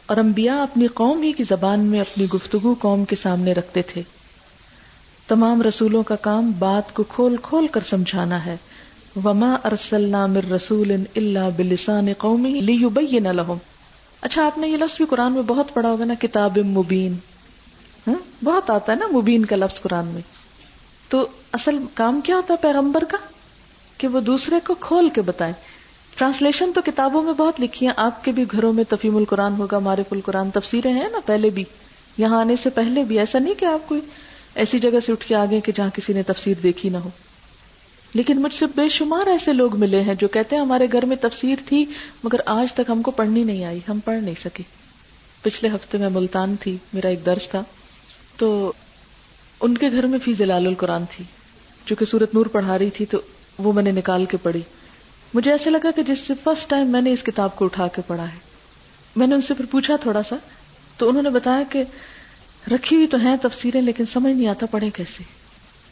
[0.06, 4.02] اور انبیاء اپنی قوم ہی کی زبان میں اپنی گفتگو قوم کے سامنے رکھتے تھے۔
[5.28, 8.56] تمام رسولوں کا کام بات کو کھول کھول کر سمجھانا ہے۔
[9.24, 13.58] وما ارسل من رسول اللہ بلسان قومی لیبین لهم۔
[14.20, 17.14] اچھا آپ نے یہ لفظ بھی قرآن میں بہت پڑھا ہوگا نا، کتاب مبین۔
[18.44, 20.22] بہت آتا ہے نا مبین کا لفظ قرآن میں۔
[21.08, 23.18] تو اصل کام کیا ہوتا ہے پیغمبر کا؟
[23.98, 25.52] کہ وہ دوسرے کو کھول کے بتائے۔
[26.14, 29.78] ٹرانسلیشن تو کتابوں میں بہت لکھی ہیں۔ آپ کے بھی گھروں میں تفیم القرآن ہوگا،
[29.78, 31.64] معرف القرآن، تفسیریں ہیں نا پہلے بھی۔
[32.18, 34.00] یہاں آنے سے پہلے بھی۔ ایسا نہیں کہ آپ کوئی
[34.54, 37.08] ایسی جگہ سے اٹھ کے آگے کہ جہاں کسی نے تفسیر دیکھی نہ ہو۔
[38.14, 41.16] لیکن مجھ سے بے شمار ایسے لوگ ملے ہیں جو کہتے ہیں ہمارے گھر میں
[41.16, 41.84] تفسیر تھی،
[42.24, 44.62] مگر آج تک ہم کو پڑھنی نہیں آئی۔ ہم پڑھ نہیں سکے۔
[45.42, 47.64] پچھلے ہفتے میں ملتان تھی، میرا ایک درس تھا۔
[48.38, 48.72] تو
[49.60, 51.24] ان کے گھر میں فی زلال القرآن تھی۔
[51.86, 53.18] جو کہ سورت نور پڑھا رہی تھی تو
[53.58, 54.60] وہ میں نے نکال کے پڑھی۔
[55.34, 58.02] مجھے ایسا لگا کہ جس سے فرسٹ ٹائم میں نے اس کتاب کو اٹھا کے
[58.06, 58.38] پڑھا ہے۔
[59.16, 60.36] میں نے ان سے پھر پوچھا تھوڑا سا،
[60.96, 61.82] تو انہوں نے بتایا کہ
[62.74, 65.22] رکھی ہوئی تو ہیں تفسیریں، لیکن سمجھ نہیں آتا پڑھے کیسے۔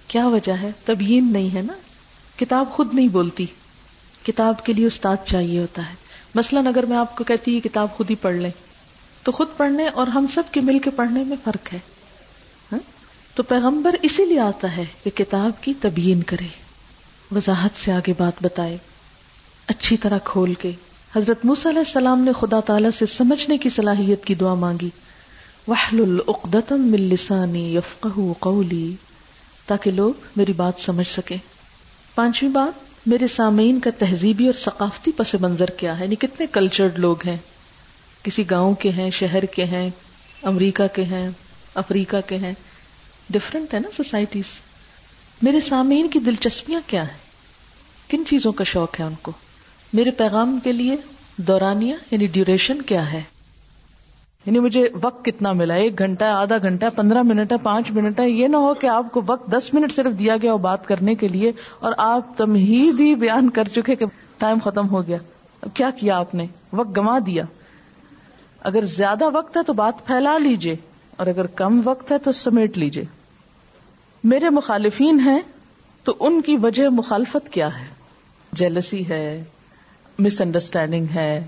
[0.09, 1.73] کیا وجہ ہے؟ تبیین نہیں ہے نا؟
[2.39, 3.47] کتاب خود نہیں بولتی۔
[4.27, 5.95] کتاب کے لیے استاد چاہیے ہوتا ہے۔
[6.35, 8.51] مثلاً اگر میں آپ کو کہتی یہ کتاب خود ہی پڑھ لیں،
[9.23, 11.79] تو خود پڑھنے اور ہم سب کے مل کے پڑھنے میں فرق ہے۔
[13.37, 16.47] تو پیغمبر اسی لیے آتا ہے کہ کتاب کی تبیین کرے،
[17.31, 18.77] وضاحت سے آگے بات بتائے،
[19.67, 20.71] اچھی طرح کھول کے۔
[21.17, 24.91] حضرت موس علیہ السلام نے خدا تعالی سے سمجھنے کی صلاحیت کی دعا مانگی۔
[25.69, 28.95] وحل العقدم من لسانی یفقہ قولی
[29.67, 31.39] تاکہ لوگ میری بات سمجھ سکیں۔
[32.15, 36.99] پانچویں بات، میرے سامعین کا تہذیبی اور ثقافتی پس منظر کیا ہے؟ یعنی کتنے کلچرڈ
[36.99, 37.37] لوگ ہیں؟
[38.23, 39.89] کسی گاؤں کے ہیں، شہر کے ہیں،
[40.43, 41.31] امریکہ کے ہیں،
[41.75, 42.55] افریقہ کے ہیں۔
[43.31, 44.45] ڈفرنٹ ہے نا سوسائٹیز
[45.43, 47.27] میرے سامعین کی دلچسپیاں کیا ہیں؟
[48.11, 49.33] کن چیزوں کا شوق ہے ان کو؟
[49.93, 50.97] میرے پیغام کے لیے
[51.37, 53.23] دورانیہ یعنی ڈیوریشن کیا ہے؟
[54.47, 58.31] یعنی مجھے وقت کتنا ملا؟ ایک گھنٹہ، آدھا گھنٹہ، پندرہ منٹ ہے، پانچ منٹ ہے،
[58.31, 61.29] یہ نہ ہو کہ آپ کو وقت دس منٹ صرف دیا گیا بات کرنے کے
[61.29, 64.07] لیے اور آپ تمہید ہی بیان کر چکے کہ
[64.39, 65.19] ٹائم ختم ہو گیا۔
[65.61, 67.45] اب کیا کیا آپ نے؟ وقت گما دیا۔
[68.61, 70.77] اگر زیادہ وقت ہے تو بات پھیلا لیجیے
[71.17, 73.05] اور اگر کم وقت ہے تو سمیٹ لیجیے
[74.25, 75.41] میرے مخالفین ہیں
[76.05, 77.87] تو ان کی وجہ مخالفت کیا ہے؟
[78.53, 79.45] جیلسی ہے
[80.19, 81.47] مس انڈرسٹینڈنگ ہے،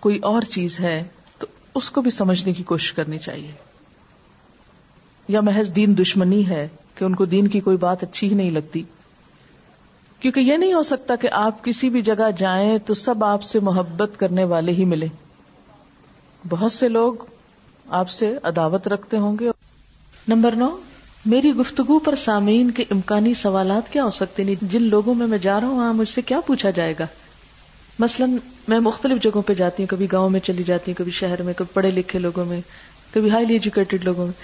[0.00, 1.04] کوئی اور چیز ہے
[1.38, 3.52] تو اس کو بھی سمجھنے کی کوشش کرنی چاہیے۔
[5.28, 8.50] یا محض دین دشمنی ہے کہ ان کو دین کی کوئی بات اچھی ہی نہیں
[8.50, 8.82] لگتی۔
[10.20, 13.60] کیونکہ یہ نہیں ہو سکتا کہ آپ کسی بھی جگہ جائیں تو سب آپ سے
[13.60, 15.06] محبت کرنے والے ہی ملے
[16.48, 17.14] بہت سے لوگ
[17.90, 19.50] آپ سے عداوت رکھتے ہوں گے۔
[20.28, 20.76] نمبر نو،
[21.26, 25.38] میری گفتگو پر سامعین کے امکانی سوالات کیا ہو سکتے نہیں جن لوگوں میں میں
[25.38, 27.06] جا رہا ہوں، وہاں مجھ سے کیا پوچھا جائے گا؟
[27.98, 28.36] مثلاً،
[28.68, 31.54] میں مختلف جگہوں پہ جاتی ہوں، کبھی گاؤں میں چلی جاتی ہوں، کبھی شہر میں،
[31.54, 32.60] کبھی پڑھے لکھے لوگوں میں،
[33.14, 34.34] کبھی ہائیلی ایجوکیٹڈ لوگوں میں۔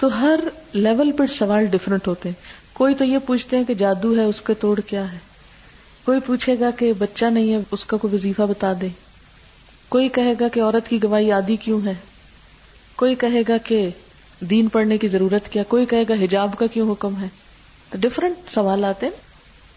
[0.00, 0.40] تو ہر
[0.72, 2.42] لیول پہ سوال ڈفرینٹ ہوتے ہیں۔
[2.72, 5.18] کوئی تو یہ پوچھتے ہیں کہ جادو ہے، اس کا توڑ کیا ہے؟
[6.04, 8.88] کوئی پوچھے گا کہ بچہ نہیں ہے، اس کا کوئی وظیفہ بتا دے۔
[9.88, 11.94] کوئی کہے گا کہ عورت کی گواہی آدھی کیوں ہے؟
[13.04, 13.88] کوئی کہے گا کہ
[14.40, 17.26] دین پڑھنے کی ضرورت کیا؟ کوئی کہے گا حجاب کا کیوں حکم ہے؟
[17.90, 19.12] تو ڈفرینٹ سوال آتے ہیں۔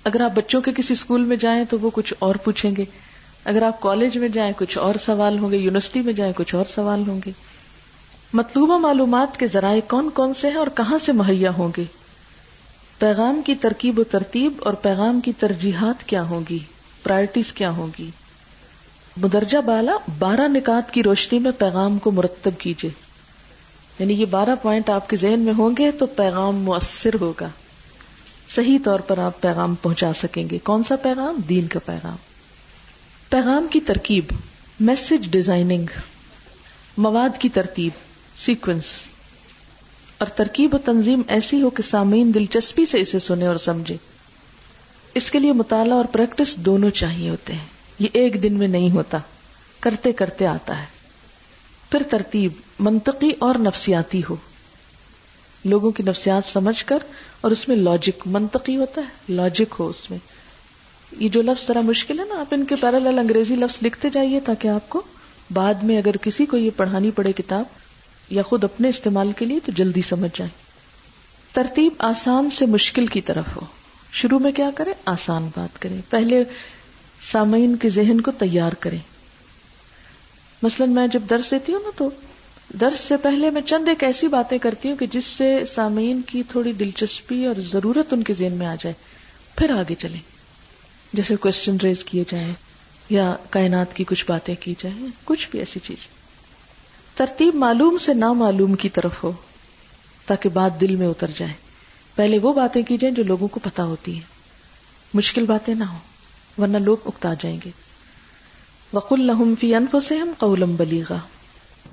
[0.04, 2.86] اگر آپ بچوں کے کسی اسکول میں جائیں تو وہ کچھ اور پوچھیں گے۔
[3.46, 6.66] اگر آپ کالج میں جائیں کچھ اور سوال ہوں گے۔ یونیورسٹی میں جائیں کچھ اور
[6.66, 7.32] سوال ہوں گے۔
[8.34, 11.84] مطلوبہ معلومات کے ذرائع کون کون سے ہیں اور کہاں سے مہیا ہوں گے؟
[13.00, 16.60] پیغام کی ترکیب و ترتیب اور پیغام کی ترجیحات کیا ہوں گی؟
[17.04, 18.10] پرائرٹیز کیا ہوں گی؟
[19.18, 23.07] مدرجہ بالا بارہ نکات کی روشنی میں پیغام کو مرتب کیجیے
[24.00, 27.50] یعنی یہ بارہ پوائنٹ آپ کے ذہن میں ہوں گے تو پیغام مؤثر ہوگا۔
[28.56, 32.16] صحیح طور پر آپ پیغام پہنچا سکیں گے۔ کون سا پیغام؟ دین کا پیغام۔
[33.30, 34.24] پیغام کی ترکیب
[34.80, 35.86] میسج ڈیزائننگ
[36.98, 37.92] مواد کی ترتیب
[38.38, 38.84] سیکوینس
[40.18, 43.98] اور ترکیب و تنظیم ایسی ہو کہ سامعین دلچسپی سے اسے سنے اور سمجھے
[45.14, 47.66] اس کے لیے مطالعہ اور پریکٹس دونوں چاہیے ہوتے ہیں۔
[48.00, 49.18] یہ ایک دن میں نہیں ہوتا،
[49.80, 50.86] کرتے کرتے آتا ہے۔
[51.92, 54.36] پھر ترتیب۔ منطقی اور نفسیاتی ہو۔
[55.66, 56.98] لوگوں کی نفسیات سمجھ کر
[57.42, 60.20] اور اس میں لاجک منطقی ہوتا ہے لاجک ہو اس میں۔
[61.20, 64.40] یہ جو لفظ ذرا مشکل ہے نا، آپ ان کے پیرالل انگریزی لفظ لکھتے جائیے
[64.40, 65.02] تاکہ آپ کو
[65.54, 67.66] بعد میں اگر کسی کو یہ پڑھانی پڑے کتاب
[68.30, 70.68] یا خود اپنے استعمال کے لیے تو جلدی سمجھ جائیں۔
[71.56, 73.62] ترتیب آسان سے مشکل کی طرف ہو۔
[74.12, 76.44] شروع میں کیا کریں؟ آسان بات کریں۔ پہلے
[77.32, 79.00] سامعین کے ذہن کو تیار کریں۔
[80.64, 82.10] مثلا میں جب درس دیتی ہوں نا تو
[82.74, 86.44] درس سے پہلے میں چند ایک ایسی باتیں کرتی ہوں کہ جس سے سامعین کی
[86.44, 88.94] تھوڑی دلچسپی اور ضرورت ان کے ذہن میں آ جائے۔
[89.58, 90.20] پھر آگے چلیں۔
[91.14, 92.54] جیسے کوشچن ریز کیے جائیں
[93.10, 95.98] یا کائنات کی کچھ باتیں کی جائیں، کچھ بھی ایسی چیز۔
[97.16, 99.32] ترتیب معلوم سے نامعلوم کی طرف ہو
[100.26, 101.54] تاکہ بات دل میں اتر جائے۔
[102.16, 104.22] پہلے وہ باتیں کی جائیں جو لوگوں کو پتا ہوتی ہیں۔
[105.14, 105.98] مشکل باتیں نہ ہو
[106.62, 107.72] ورنہ لوگ اکتا جائیں گے۔
[108.94, 111.18] وقل لہم فی انفسہم قولم بلیغا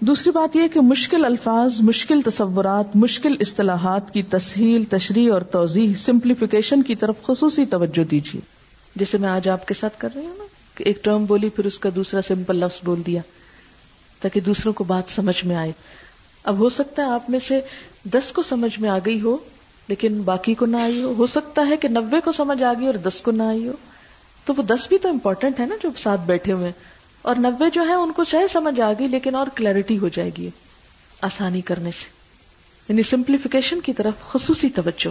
[0.00, 5.94] دوسری بات یہ کہ مشکل الفاظ، مشکل تصورات، مشکل اصطلاحات کی تسہیل، تشریح اور توضیح
[5.94, 8.40] سمپلیفیکیشن کی طرف خصوصی توجہ دیجیے۔
[8.96, 11.64] جیسے میں آج آپ کے ساتھ کر رہی ہوں نا، کہ ایک ٹرم بولی، پھر
[11.64, 13.20] اس کا دوسرا سمپل لفظ بول دیا،
[14.20, 15.72] تاکہ دوسروں کو بات سمجھ میں آئے۔
[16.44, 17.60] اب ہو سکتا ہے آپ میں سے
[18.04, 19.36] دس کو سمجھ میں آ گئی ہو،
[19.88, 22.86] لیکن باقی کو نہ آئی ہو۔ ہو سکتا ہے کہ نبے کو سمجھ آ گئی
[22.86, 23.72] اور دس کو نہ آئی ہو۔
[24.44, 26.93] تو وہ دس بھی تو امپورٹنٹ ہے نا جو ساتھ بیٹھے ہوئے ہیں۔
[27.24, 30.30] اور نبے جو ہے ان کو چاہے سمجھ آ گئی لیکن اور کلیئرٹی ہو جائے
[30.38, 30.50] گی
[31.20, 32.06] آسانی کرنے سے۔
[32.88, 35.08] یعنی سمپلیفیکیشن کی طرف خصوصی توجہ۔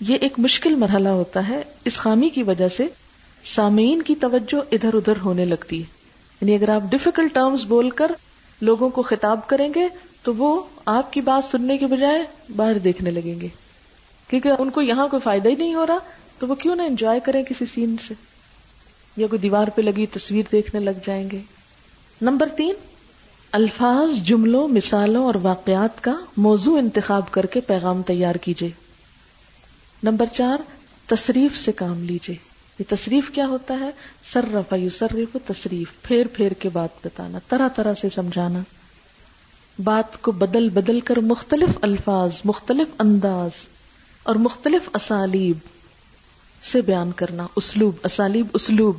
[0.00, 2.86] یہ ایک مشکل مرحلہ ہوتا ہے۔ اس خامی کی وجہ سے
[3.54, 5.84] سامعین کی توجہ ادھر ادھر ہونے لگتی ہے۔
[6.40, 8.12] یعنی اگر آپ ڈفیکلٹ ٹرمز بول کر
[8.60, 9.88] لوگوں کو خطاب کریں گے
[10.22, 12.22] تو وہ آپ کی بات سننے کے بجائے
[12.56, 13.48] باہر دیکھنے لگیں گے۔
[14.28, 15.98] کیونکہ ان کو یہاں کوئی فائدہ ہی نہیں ہو رہا
[16.38, 18.14] تو وہ کیوں نہ انجوائے کریں کسی سین سے؟
[19.18, 21.40] یا کوئی دیوار پہ لگی تصویر دیکھنے لگ جائیں گے؟
[22.22, 22.74] نمبر تین،
[23.52, 28.70] الفاظ، جملوں، مثالوں اور واقعات کا موضوع انتخاب کر کے پیغام تیار کیجیے
[30.02, 30.58] نمبر چار،
[31.06, 32.36] تصریف سے کام لیجیے
[32.78, 33.90] یہ تصریف کیا ہوتا ہے؟
[34.32, 38.58] سر رفا یو سرف تصریف، پھیر پھیر کے بات بتانا، طرح طرح سے سمجھانا۔
[39.84, 43.50] بات کو بدل بدل کر مختلف الفاظ، مختلف انداز
[44.22, 45.56] اور مختلف اسالیب
[46.64, 48.98] سے بیان کرنا، اسلوب، اسالیب، اسلوب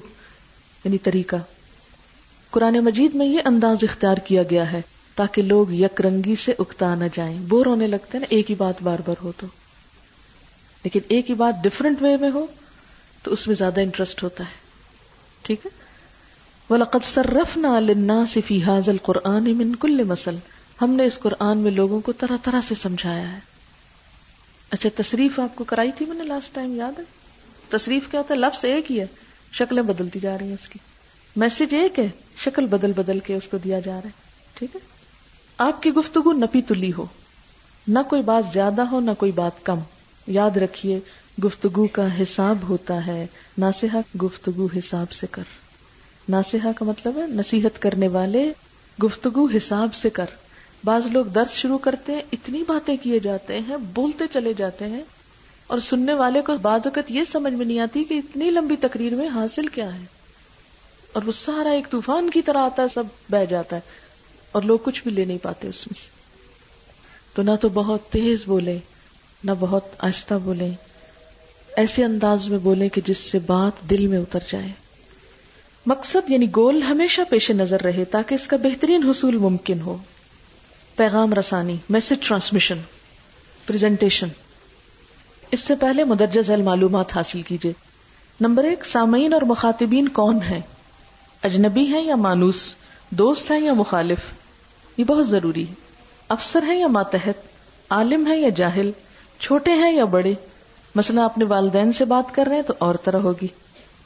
[0.84, 1.36] یعنی طریقہ۔
[2.50, 4.82] قرآن مجید میں یہ انداز اختیار کیا گیا ہے
[5.16, 8.56] تاکہ لوگ یک رنگی سے اکتا نہ جائیں۔ بور ہونے لگتے ہیں نا، ایک ہی
[8.56, 9.48] بات بار بار ہو تو۔
[10.84, 12.46] لیکن ایک ہی بات ڈفرنٹ وے میں ہو
[13.24, 14.58] تو اس میں زیادہ انٹرسٹ ہوتا ہے۔
[15.42, 15.72] ٹھیک ہے؟
[16.70, 20.36] وَلَقَدْ صَرَّفْنَا لِلنَّاسِ فِي هَذَا الْقُرْآنِ مِن كُلِّ مَسَل
[20.82, 23.40] ہم نے اس قرآن میں لوگوں کو طرح طرح سے سمجھایا ہے۔
[24.72, 27.19] اچھا تصریف آپ کو کرائی تھی میں نے لاسٹ ٹائم یاد ہے؟
[27.70, 29.06] تصریف کیا ہوتا ہے لفظ ایک ہی ہے،
[29.52, 30.80] شکلیں بدلتی جا رہی ہیں اس کی۔
[31.36, 34.10] میسج ایک ہے، شکل بدل بدل کے اس کو دیا جا رہا ہے۔
[34.54, 34.80] ٹھیک ہے؟
[35.58, 37.06] آپ کی گفتگو نپی تلی ہو۔
[37.88, 39.80] نہ کوئی بات زیادہ ہو، نہ کوئی بات کم۔
[40.28, 41.00] یاد رکھیے،
[41.46, 43.26] گفتگو کا حساب ہوتا ہے۔
[43.58, 45.44] ناسحہ گفتگو حساب سے کر۔
[46.30, 48.52] ناسحہ کا مطلب ہے، نصیحت کرنے والے
[49.04, 50.26] گفتگو حساب سے کر۔
[50.84, 55.02] بعض لوگ درد شروع کرتے ہیں، اتنی باتیں کیے جاتے ہیں، بولتے چلے جاتے ہیں۔
[55.70, 59.16] اور سننے والے کو بعض اوقات یہ سمجھ میں نہیں آتی کہ اتنی لمبی تقریر
[59.16, 60.06] میں حاصل کیا ہے۔
[61.14, 63.82] اور وہ سارا ایک طوفان کی طرح آتا ہے، سب بہ جاتا ہے
[64.52, 66.08] اور لوگ کچھ بھی لے نہیں پاتے اس میں سے۔
[67.36, 68.80] تو نہ تو بہت تیز بولے
[69.44, 70.72] نہ بہت آہستہ بولے
[71.76, 74.70] ایسے انداز میں بولے کہ جس سے بات دل میں اتر جائے۔
[75.86, 79.98] مقصد یعنی گول ہمیشہ پیش نظر رہے تاکہ اس کا بہترین حصول ممکن ہو۔
[80.96, 82.78] پیغام رسانی، میسج ٹرانسمیشن،
[83.66, 84.28] پریزنٹیشن۔
[85.52, 87.74] اس سے پہلے مدرجہ ذیل معلومات حاصل کیجیے
[88.42, 90.60] نمبر ایک، سامعین اور مخاطبین کون ہیں؟
[91.44, 92.76] اجنبی ہیں یا مانوس؟
[93.10, 94.18] دوست ہیں یا مخالف؟
[94.98, 95.74] یہ بہت ضروری ہے۔
[96.30, 97.48] افسر ہیں یا ماتحت؟
[97.90, 98.92] عالم ہے یا جاہل؟
[99.40, 100.34] چھوٹے ہیں یا بڑے؟
[100.96, 103.48] مثلا اپنے والدین سے بات کر رہے ہیں تو اور طرح ہوگی۔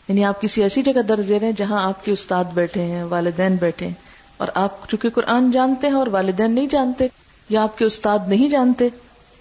[0.08, 3.04] یعنی آپ کسی ایسی جگہ درج دے رہے ہیں جہاں آپ کے استاد بیٹھے ہیں،
[3.04, 3.94] والدین بیٹھے ہیں،
[4.38, 7.08] اور آپ چونکہ قرآن جانتے ہیں اور والدین نہیں جانتے
[7.50, 8.90] یا آپ کے استاد نہیں جانتے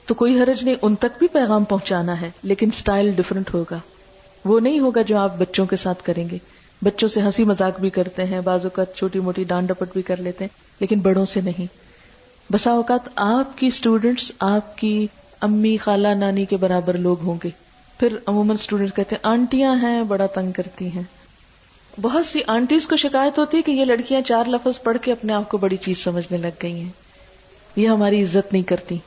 [0.07, 3.79] تو کوئی حرج نہیں، ان تک بھی پیغام پہنچانا ہے، لیکن سٹائل ڈفرنٹ ہوگا۔
[4.45, 6.39] وہ نہیں ہوگا جو آپ بچوں کے ساتھ کریں گے۔
[6.83, 10.17] بچوں سے ہنسی مذاق بھی کرتے ہیں، بعض اوقات چھوٹی موٹی ڈانٹ ڈپٹ بھی کر
[10.17, 11.67] لیتے ہیں، لیکن بڑوں سے نہیں۔
[12.53, 15.07] بسا اوقات آپ کی اسٹوڈینٹس آپ کی
[15.41, 17.51] امی، خالہ، نانی کے برابر لوگ ہوں گے۔
[17.99, 21.03] پھر عموماً اسٹوڈینٹ کہتے ہیں، آنٹیاں ہیں، بڑا تنگ کرتی ہیں۔
[22.01, 25.33] بہت سی آنٹیز کو شکایت ہوتی ہے کہ یہ لڑکیاں چار لفظ پڑھ کے اپنے
[25.33, 26.91] آپ کو بڑی چیز سمجھنے لگ گئی ہیں۔
[27.77, 28.99] یہ ہماری عزت نہیں کرتی۔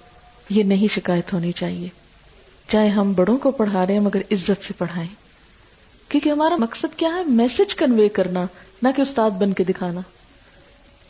[0.50, 1.88] یہ نہیں شکایت ہونی چاہیے۔
[2.70, 5.08] چاہے ہم بڑوں کو پڑھا رہے ہیں، مگر عزت سے پڑھائیں۔
[6.10, 8.46] کیونکہ ہمارا مقصد کیا ہے؟ میسج کنوے کرنا،
[8.82, 10.02] نہ کہ استاد بن کے دکھانا۔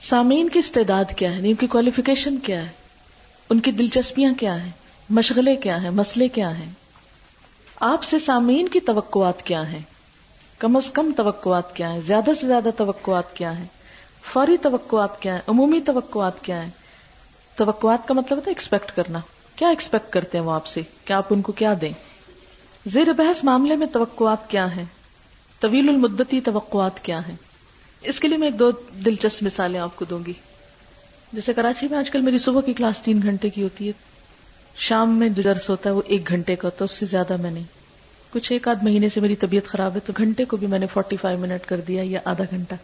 [0.02, 2.72] سامعین کی استعداد کیا ہے؟ ان کی کوالیفیکیشن کیا ہے؟
[3.50, 4.72] ان کی دلچسپیاں کیا ہیں؟
[5.10, 6.72] مشغلے کیا ہیں؟ مسئلے کیا ہیں؟
[7.80, 9.80] آپ سے سامعین کی توقعات کیا ہیں؟
[10.58, 13.66] کم از کم توقعات کیا ہیں؟ زیادہ سے زیادہ توقعات کیا ہیں؟
[14.34, 16.70] فوری توقعات کیا ہیں؟ عمومی توقعات کیا ہیں؟
[17.56, 19.20] توقعات کا مطلب ہوتا ہے ایکسپیکٹ کرنا۔
[19.56, 21.92] کیا ایکسپیکٹ کرتے ہیں وہ آپ سے؟ کیا آپ ان کو کیا دیں؟
[22.86, 24.86] زیر بحث معاملے میں توقعات کیا ہیں؟
[25.60, 27.36] طویل المدتی توقعات کیا ہیں؟
[28.02, 28.72] اس کے لیے میں ایک دو
[29.06, 30.34] دلچسپ مثالیں آپ کو دوں گی۔
[31.34, 33.92] جیسے کراچی میں آج کل میری صبح کی کلاس تین گھنٹے کی ہوتی ہے۔
[34.78, 37.38] شام میں جو درس ہوتا ہے وہ ایک گھنٹے کا ہوتا ہے، اس سے زیادہ
[37.38, 37.64] میں نہیں۔
[38.34, 40.86] کچھ ایک آدھ مہینے سے میری طبیعت خراب ہے تو گھنٹے کو بھی میں نے
[40.94, 42.76] فورٹی فائیو منٹ کر دیا یا آدھا گھنٹہ۔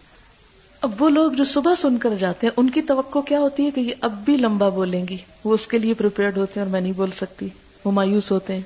[0.82, 3.72] اب وہ لوگ جو صبح سن کر جاتے ہیں، ان کی توقع کیا ہوتی ہے
[3.72, 6.72] کہ یہ اب بھی لمبا بولیں گی؟ وہ اس کے لیے پریپیئرڈ ہوتے ہیں اور
[6.72, 7.50] میں نہیں بول سکتی،
[7.86, 8.62] وہ مایوس ہوتے ہیں۔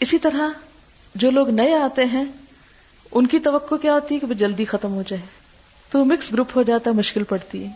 [0.00, 0.48] اسی طرح
[1.14, 2.24] جو لوگ نئے آتے ہیں،
[3.12, 5.22] ان کی توقع کیا ہوتی ہے کہ وہ جلدی ختم ہو جائے۔
[5.90, 7.70] تو مکس گروپ ہو جاتا ہے، مشکل پڑتی ہے۔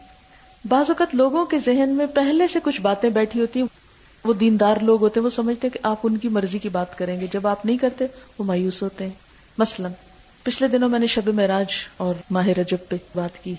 [0.69, 3.67] بعض اوقات لوگوں کے ذہن میں پہلے سے کچھ باتیں بیٹھی ہوتی ہیں،
[4.25, 6.99] وہ دیندار لوگ ہوتے ہیں، وہ سمجھتے ہیں کہ آپ ان کی مرضی کی بات
[6.99, 8.07] کریں گے۔ جب آپ نہیں کرتے،
[8.39, 9.15] وہ مایوس ہوتے ہیں۔
[9.59, 9.89] مثلا
[10.47, 11.67] پچھلے دنوں میں نے شب معراج
[11.97, 13.55] اور ماہ رجب پہ بات کی۔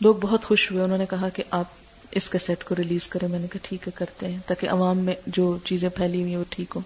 [0.00, 1.64] لوگ بہت خوش ہوئے۔ انہوں نے کہا کہ آپ
[2.10, 4.98] اس کے سیٹ کو ریلیز کریں۔ میں نے کہا ٹھیک ہے، کرتے ہیں تاکہ عوام
[4.98, 6.82] میں جو چیزیں پھیلی ہوئی وہ ٹھیک ہوں۔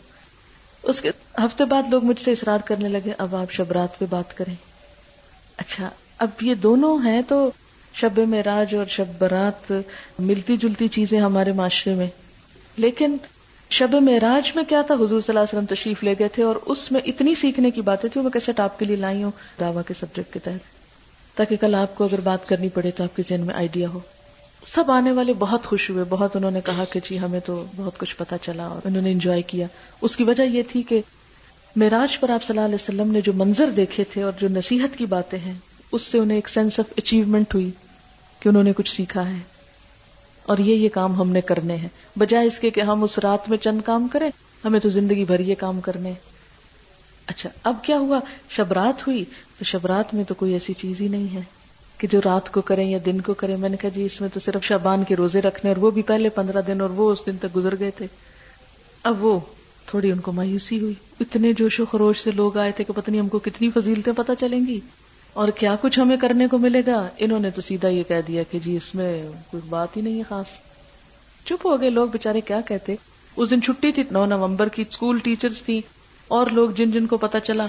[0.82, 4.36] اس کے ہفتے بعد لوگ مجھ سے اصرار کرنے لگے۔ اب آپ شبرات پہ بات
[4.36, 4.54] کریں۔
[5.56, 7.50] اچھا اب یہ دونوں ہیں تو
[7.94, 9.72] شب معراج اور شب برات
[10.18, 12.08] ملتی جلتی چیزیں ہمارے معاشرے میں۔
[12.76, 13.16] لیکن
[13.70, 16.56] شب معراج میں کیا تھا؟ حضور صلی اللہ علیہ وسلم تشریف لے گئے تھے اور
[16.66, 19.82] اس میں اتنی سیکھنے کی باتیں تھیں، وہ کیسے آپ کے لیے لائی ہوں دعوی
[19.86, 20.76] کے سبجیکٹ کے تحت؟
[21.36, 23.98] تاکہ کل آپ کو اگر بات کرنی پڑے تو آپ کے ذہن میں آئیڈیا ہو۔
[24.66, 27.98] سب آنے والے بہت خوش ہوئے، بہت انہوں نے کہا کہ جی ہمیں تو بہت
[27.98, 29.66] کچھ پتا چلا اور انہوں نے انجوائے کیا۔
[30.00, 31.00] اس کی وجہ یہ تھی کہ
[31.76, 34.98] معراج پر آپ صلی اللہ علیہ وسلم نے جو منظر دیکھے تھے اور جو نصیحت
[34.98, 35.54] کی باتیں ہیں،
[35.92, 37.70] اس سے انہیں ایک سینس آف اچیومنٹ ہوئی
[38.40, 39.55] کہ انہوں نے کچھ سیکھا ہے۔
[40.46, 41.88] اور یہ یہ کام ہم نے کرنے ہیں۔
[42.18, 44.30] بجائے اس کے کہ ہم اس رات میں چند کام کریں،
[44.64, 46.12] ہمیں تو زندگی بھر یہ کام کرنے
[47.26, 49.24] اچھا اب کیا ہوا؟ شب رات ہوئی
[49.58, 51.40] تو شب رات میں تو کوئی ایسی چیز ہی نہیں ہے
[51.98, 54.28] کہ جو رات کو کریں یا دن کو کریں۔ میں نے کہا جی اس میں
[54.34, 57.18] تو صرف شبان کے روزے رکھنے اور وہ بھی پہلے پندرہ دن اور وہ اس
[57.26, 58.06] دن تک گزر گئے تھے۔
[59.02, 59.40] اب وہ
[59.86, 63.10] تھوڑی ان کو مایوسی ہوئی۔ اتنے جوش و خروش سے لوگ آئے تھے کہ پتہ
[63.10, 64.80] نہیں ہم کو کتنی فضیلتیں پتہ چلیں گی۔
[65.36, 68.42] اور کیا کچھ ہمیں کرنے کو ملے گا؟ انہوں نے تو سیدھا یہ کہہ دیا
[68.50, 70.46] کہ جی اس میں کوئی بات ہی نہیں ہے خاص۔
[71.46, 72.94] چپ ہو گئے۔ لوگ بےچارے کیا کہتے؟
[73.36, 75.80] اس دن چھٹی تھی، نو نومبر کی اسکول ٹیچرز تھی
[76.28, 77.66] اور لوگ جن جن کو پتا چلا،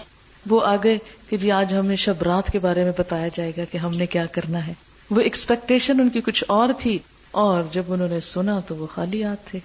[0.49, 0.97] وہ آ گئے
[1.29, 4.05] کہ جی آج ہمیں شب رات کے بارے میں بتایا جائے گا کہ ہم نے
[4.05, 4.73] کیا کرنا ہے۔
[5.11, 6.99] وہ ایکسپیکٹیشن ان کی کچھ اور تھی۔
[7.31, 9.59] اور جب انہوں نے سنا تو وہ خالی ہاتھ تھے۔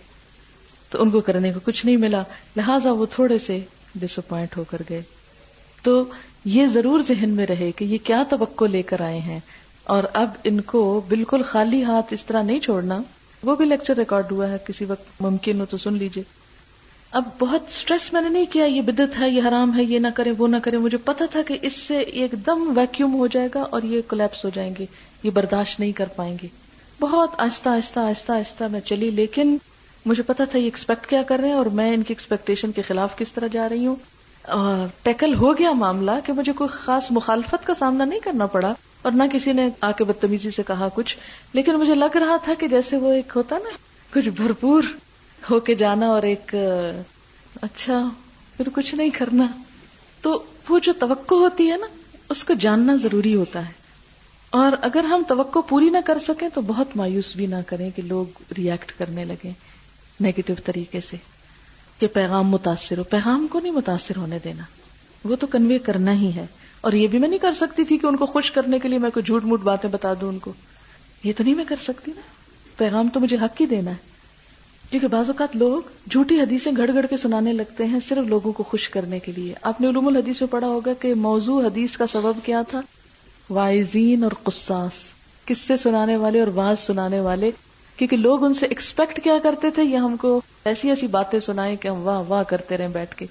[0.91, 2.23] تو ان کو کرنے کو کچھ نہیں ملا۔
[2.57, 3.61] لہٰذا وہ تھوڑے سے
[3.95, 5.03] ڈس اپوائنٹ ہو کر گئے۔
[5.83, 6.05] تو
[6.45, 9.41] یہ ضرور ذہن میں رہے کہ یہ کیا توقع لے کر آئے ہیں۔
[9.85, 13.03] اور اب ان کو بالکل خالی ہاتھ اس طرح نہیں چھوڑنا۔
[13.43, 16.25] وہ بھی لیکچر ریکارڈ ہوا ہے، کسی وقت ممکن ہو تو سن لیجیے
[17.11, 20.07] اب بہت اسٹریس میں نے نہیں کیا، یہ بدت ہے، یہ حرام ہے، یہ نہ
[20.15, 23.49] کرے وہ نہ کرے مجھے پتا تھا کہ اس سے ایک دم ویکیوم ہو جائے
[23.55, 24.87] گا اور یہ کولیپس ہو جائیں گے۔
[25.23, 26.49] یہ برداشت نہیں کر پائیں گے۔
[27.01, 29.57] بہت آہستہ آہستہ آہستہ آہستہ میں چلی، لیکن
[30.07, 32.83] مجھے پتا تھا یہ ایکسپیکٹ کیا کر رہے ہیں اور میں ان کی ایکسپیکٹیشن کے
[32.83, 33.97] خلاف کس طرح جا رہی ہوں۔
[35.03, 39.13] ٹیکل ہو گیا معاملہ کہ مجھے کوئی خاص مخالفت کا سامنا نہیں کرنا پڑا اور
[39.13, 41.17] نہ کسی نے آ کے بدتمیزی سے کہا کچھ،
[41.53, 43.71] لیکن مجھے لگ رہا تھا کہ جیسے وہ ایک ہوتا نا،
[44.15, 44.83] کچھ بھرپور
[45.51, 46.55] ہو کے جانا اور ایک
[47.63, 48.09] اچھا
[48.57, 49.47] پھر کچھ نہیں کرنا۔
[50.21, 51.87] تو وہ جو توقع ہوتی ہے نا،
[52.31, 53.73] اس کو جاننا ضروری ہوتا ہے۔
[54.51, 58.03] اور اگر ہم توقع پوری نہ کر سکیں تو بہت مایوس بھی نہ کریں کہ
[58.03, 59.51] لوگ ریئیکٹ کرنے لگے
[60.21, 61.17] نیگیٹو طریقے سے۔
[62.03, 64.63] کہ پیغام متاثر ہو۔ پیغام کو نہیں متاثر ہونے دینا۔
[65.25, 66.47] وہ تو کنوے کرنا ہی ہے۔
[66.81, 68.99] اور یہ بھی میں نہیں کر سکتی تھی کہ ان کو خوش کرنے کے لیے
[68.99, 70.53] میں کوئی جھوٹ موٹ باتیں بتا دوں ان کو۔
[71.25, 72.21] یہ تو نہیں میں کر سکتی نا۔
[72.77, 73.97] پیغام تو مجھے حق ہی دینا ہے۔
[74.91, 78.63] کیونکہ بعض اوقات لوگ جھوٹی حدیثیں گھڑ گھڑ کے سنانے لگتے ہیں صرف لوگوں کو
[78.63, 82.05] خوش کرنے کے لیے۔ آپ نے علوم الحدیث میں پڑھا ہوگا کہ موضوع حدیث کا
[82.13, 82.81] سبب کیا تھا؟
[83.51, 84.93] وائزین اور قصاص۔
[85.47, 87.51] کس سے سنانے والے اور واز سنانے والے
[87.97, 91.77] کیونکہ لوگ ان سے ایکسپیکٹ کیا کرتے تھے؟ یہ ہم کو ایسی ایسی باتیں سنائیں
[91.77, 93.27] کہ ہم واہ واہ کرتے رہے بیٹھ کے۔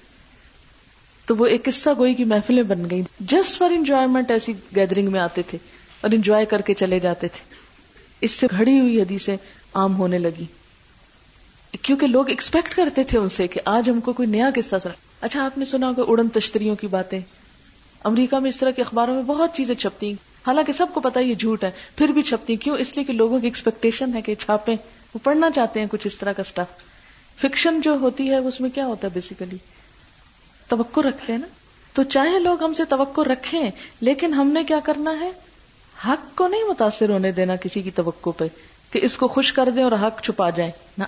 [1.26, 5.20] تو وہ ایک قصہ گوئی کی محفلیں بن گئی جسٹ فار انجوائےمنٹ ایسی گیدرنگ میں
[5.20, 5.58] آتے تھے
[6.00, 7.54] اور انجوائے کر کے چلے جاتے تھے۔
[8.20, 9.36] اس سے گھڑی ہوئی حدیثیں
[9.74, 10.44] عام ہونے لگی
[11.82, 14.92] کیونکہ لوگ ایکسپیکٹ کرتے تھے ان سے کہ آج ہم کو کوئی نیا قصہ سنا۔
[15.20, 17.20] اچھا آپ نے سنا ہوگا اڑن تشتریوں کی باتیں۔
[18.04, 20.14] امریکہ میں اس طرح کے اخباروں میں بہت چیزیں چھپتی
[20.46, 23.40] حالانکہ سب کو پتا یہ جھوٹ ہے، پھر بھی چھپتی کیوں؟ اس لیے کہ لوگوں
[23.40, 24.76] کی ایکسپیکٹیشن ہے کہ چھاپیں،
[25.14, 26.92] وہ پڑھنا چاہتے ہیں کچھ اس طرح کا اسٹف
[27.42, 29.56] فکشن جو ہوتی ہے، اس میں کیا ہوتا ہے بیسیکلی
[30.68, 31.46] توقع رکھتے ہیں نا؟
[31.92, 33.70] تو چاہے لوگ ہم سے توقع رکھیں،
[34.00, 35.30] لیکن ہم نے کیا کرنا ہے؟
[36.08, 38.44] حق کو نہیں متاثر ہونے دینا کسی کی توقع پہ،
[38.90, 41.04] کہ اس کو خوش کر دیں اور حق چھپا جائیں نہ۔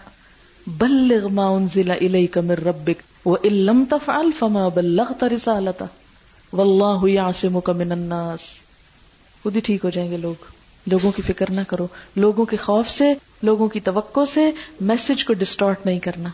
[0.67, 5.87] بلغ ما انزل الیک من ربک، وان لم تفعل فما بلغت رسالته،
[6.53, 8.41] واللہ یعصمک من الناس۔
[9.45, 10.45] خود ہی ٹھیک ہو جائیں گے لوگ۔
[10.87, 11.87] لوگوں کی فکر نہ کرو۔
[12.17, 16.29] لوگوں کے خوف سے، لوگوں کی توقع سے میسج کو ڈسٹارٹ نہیں کرنا۔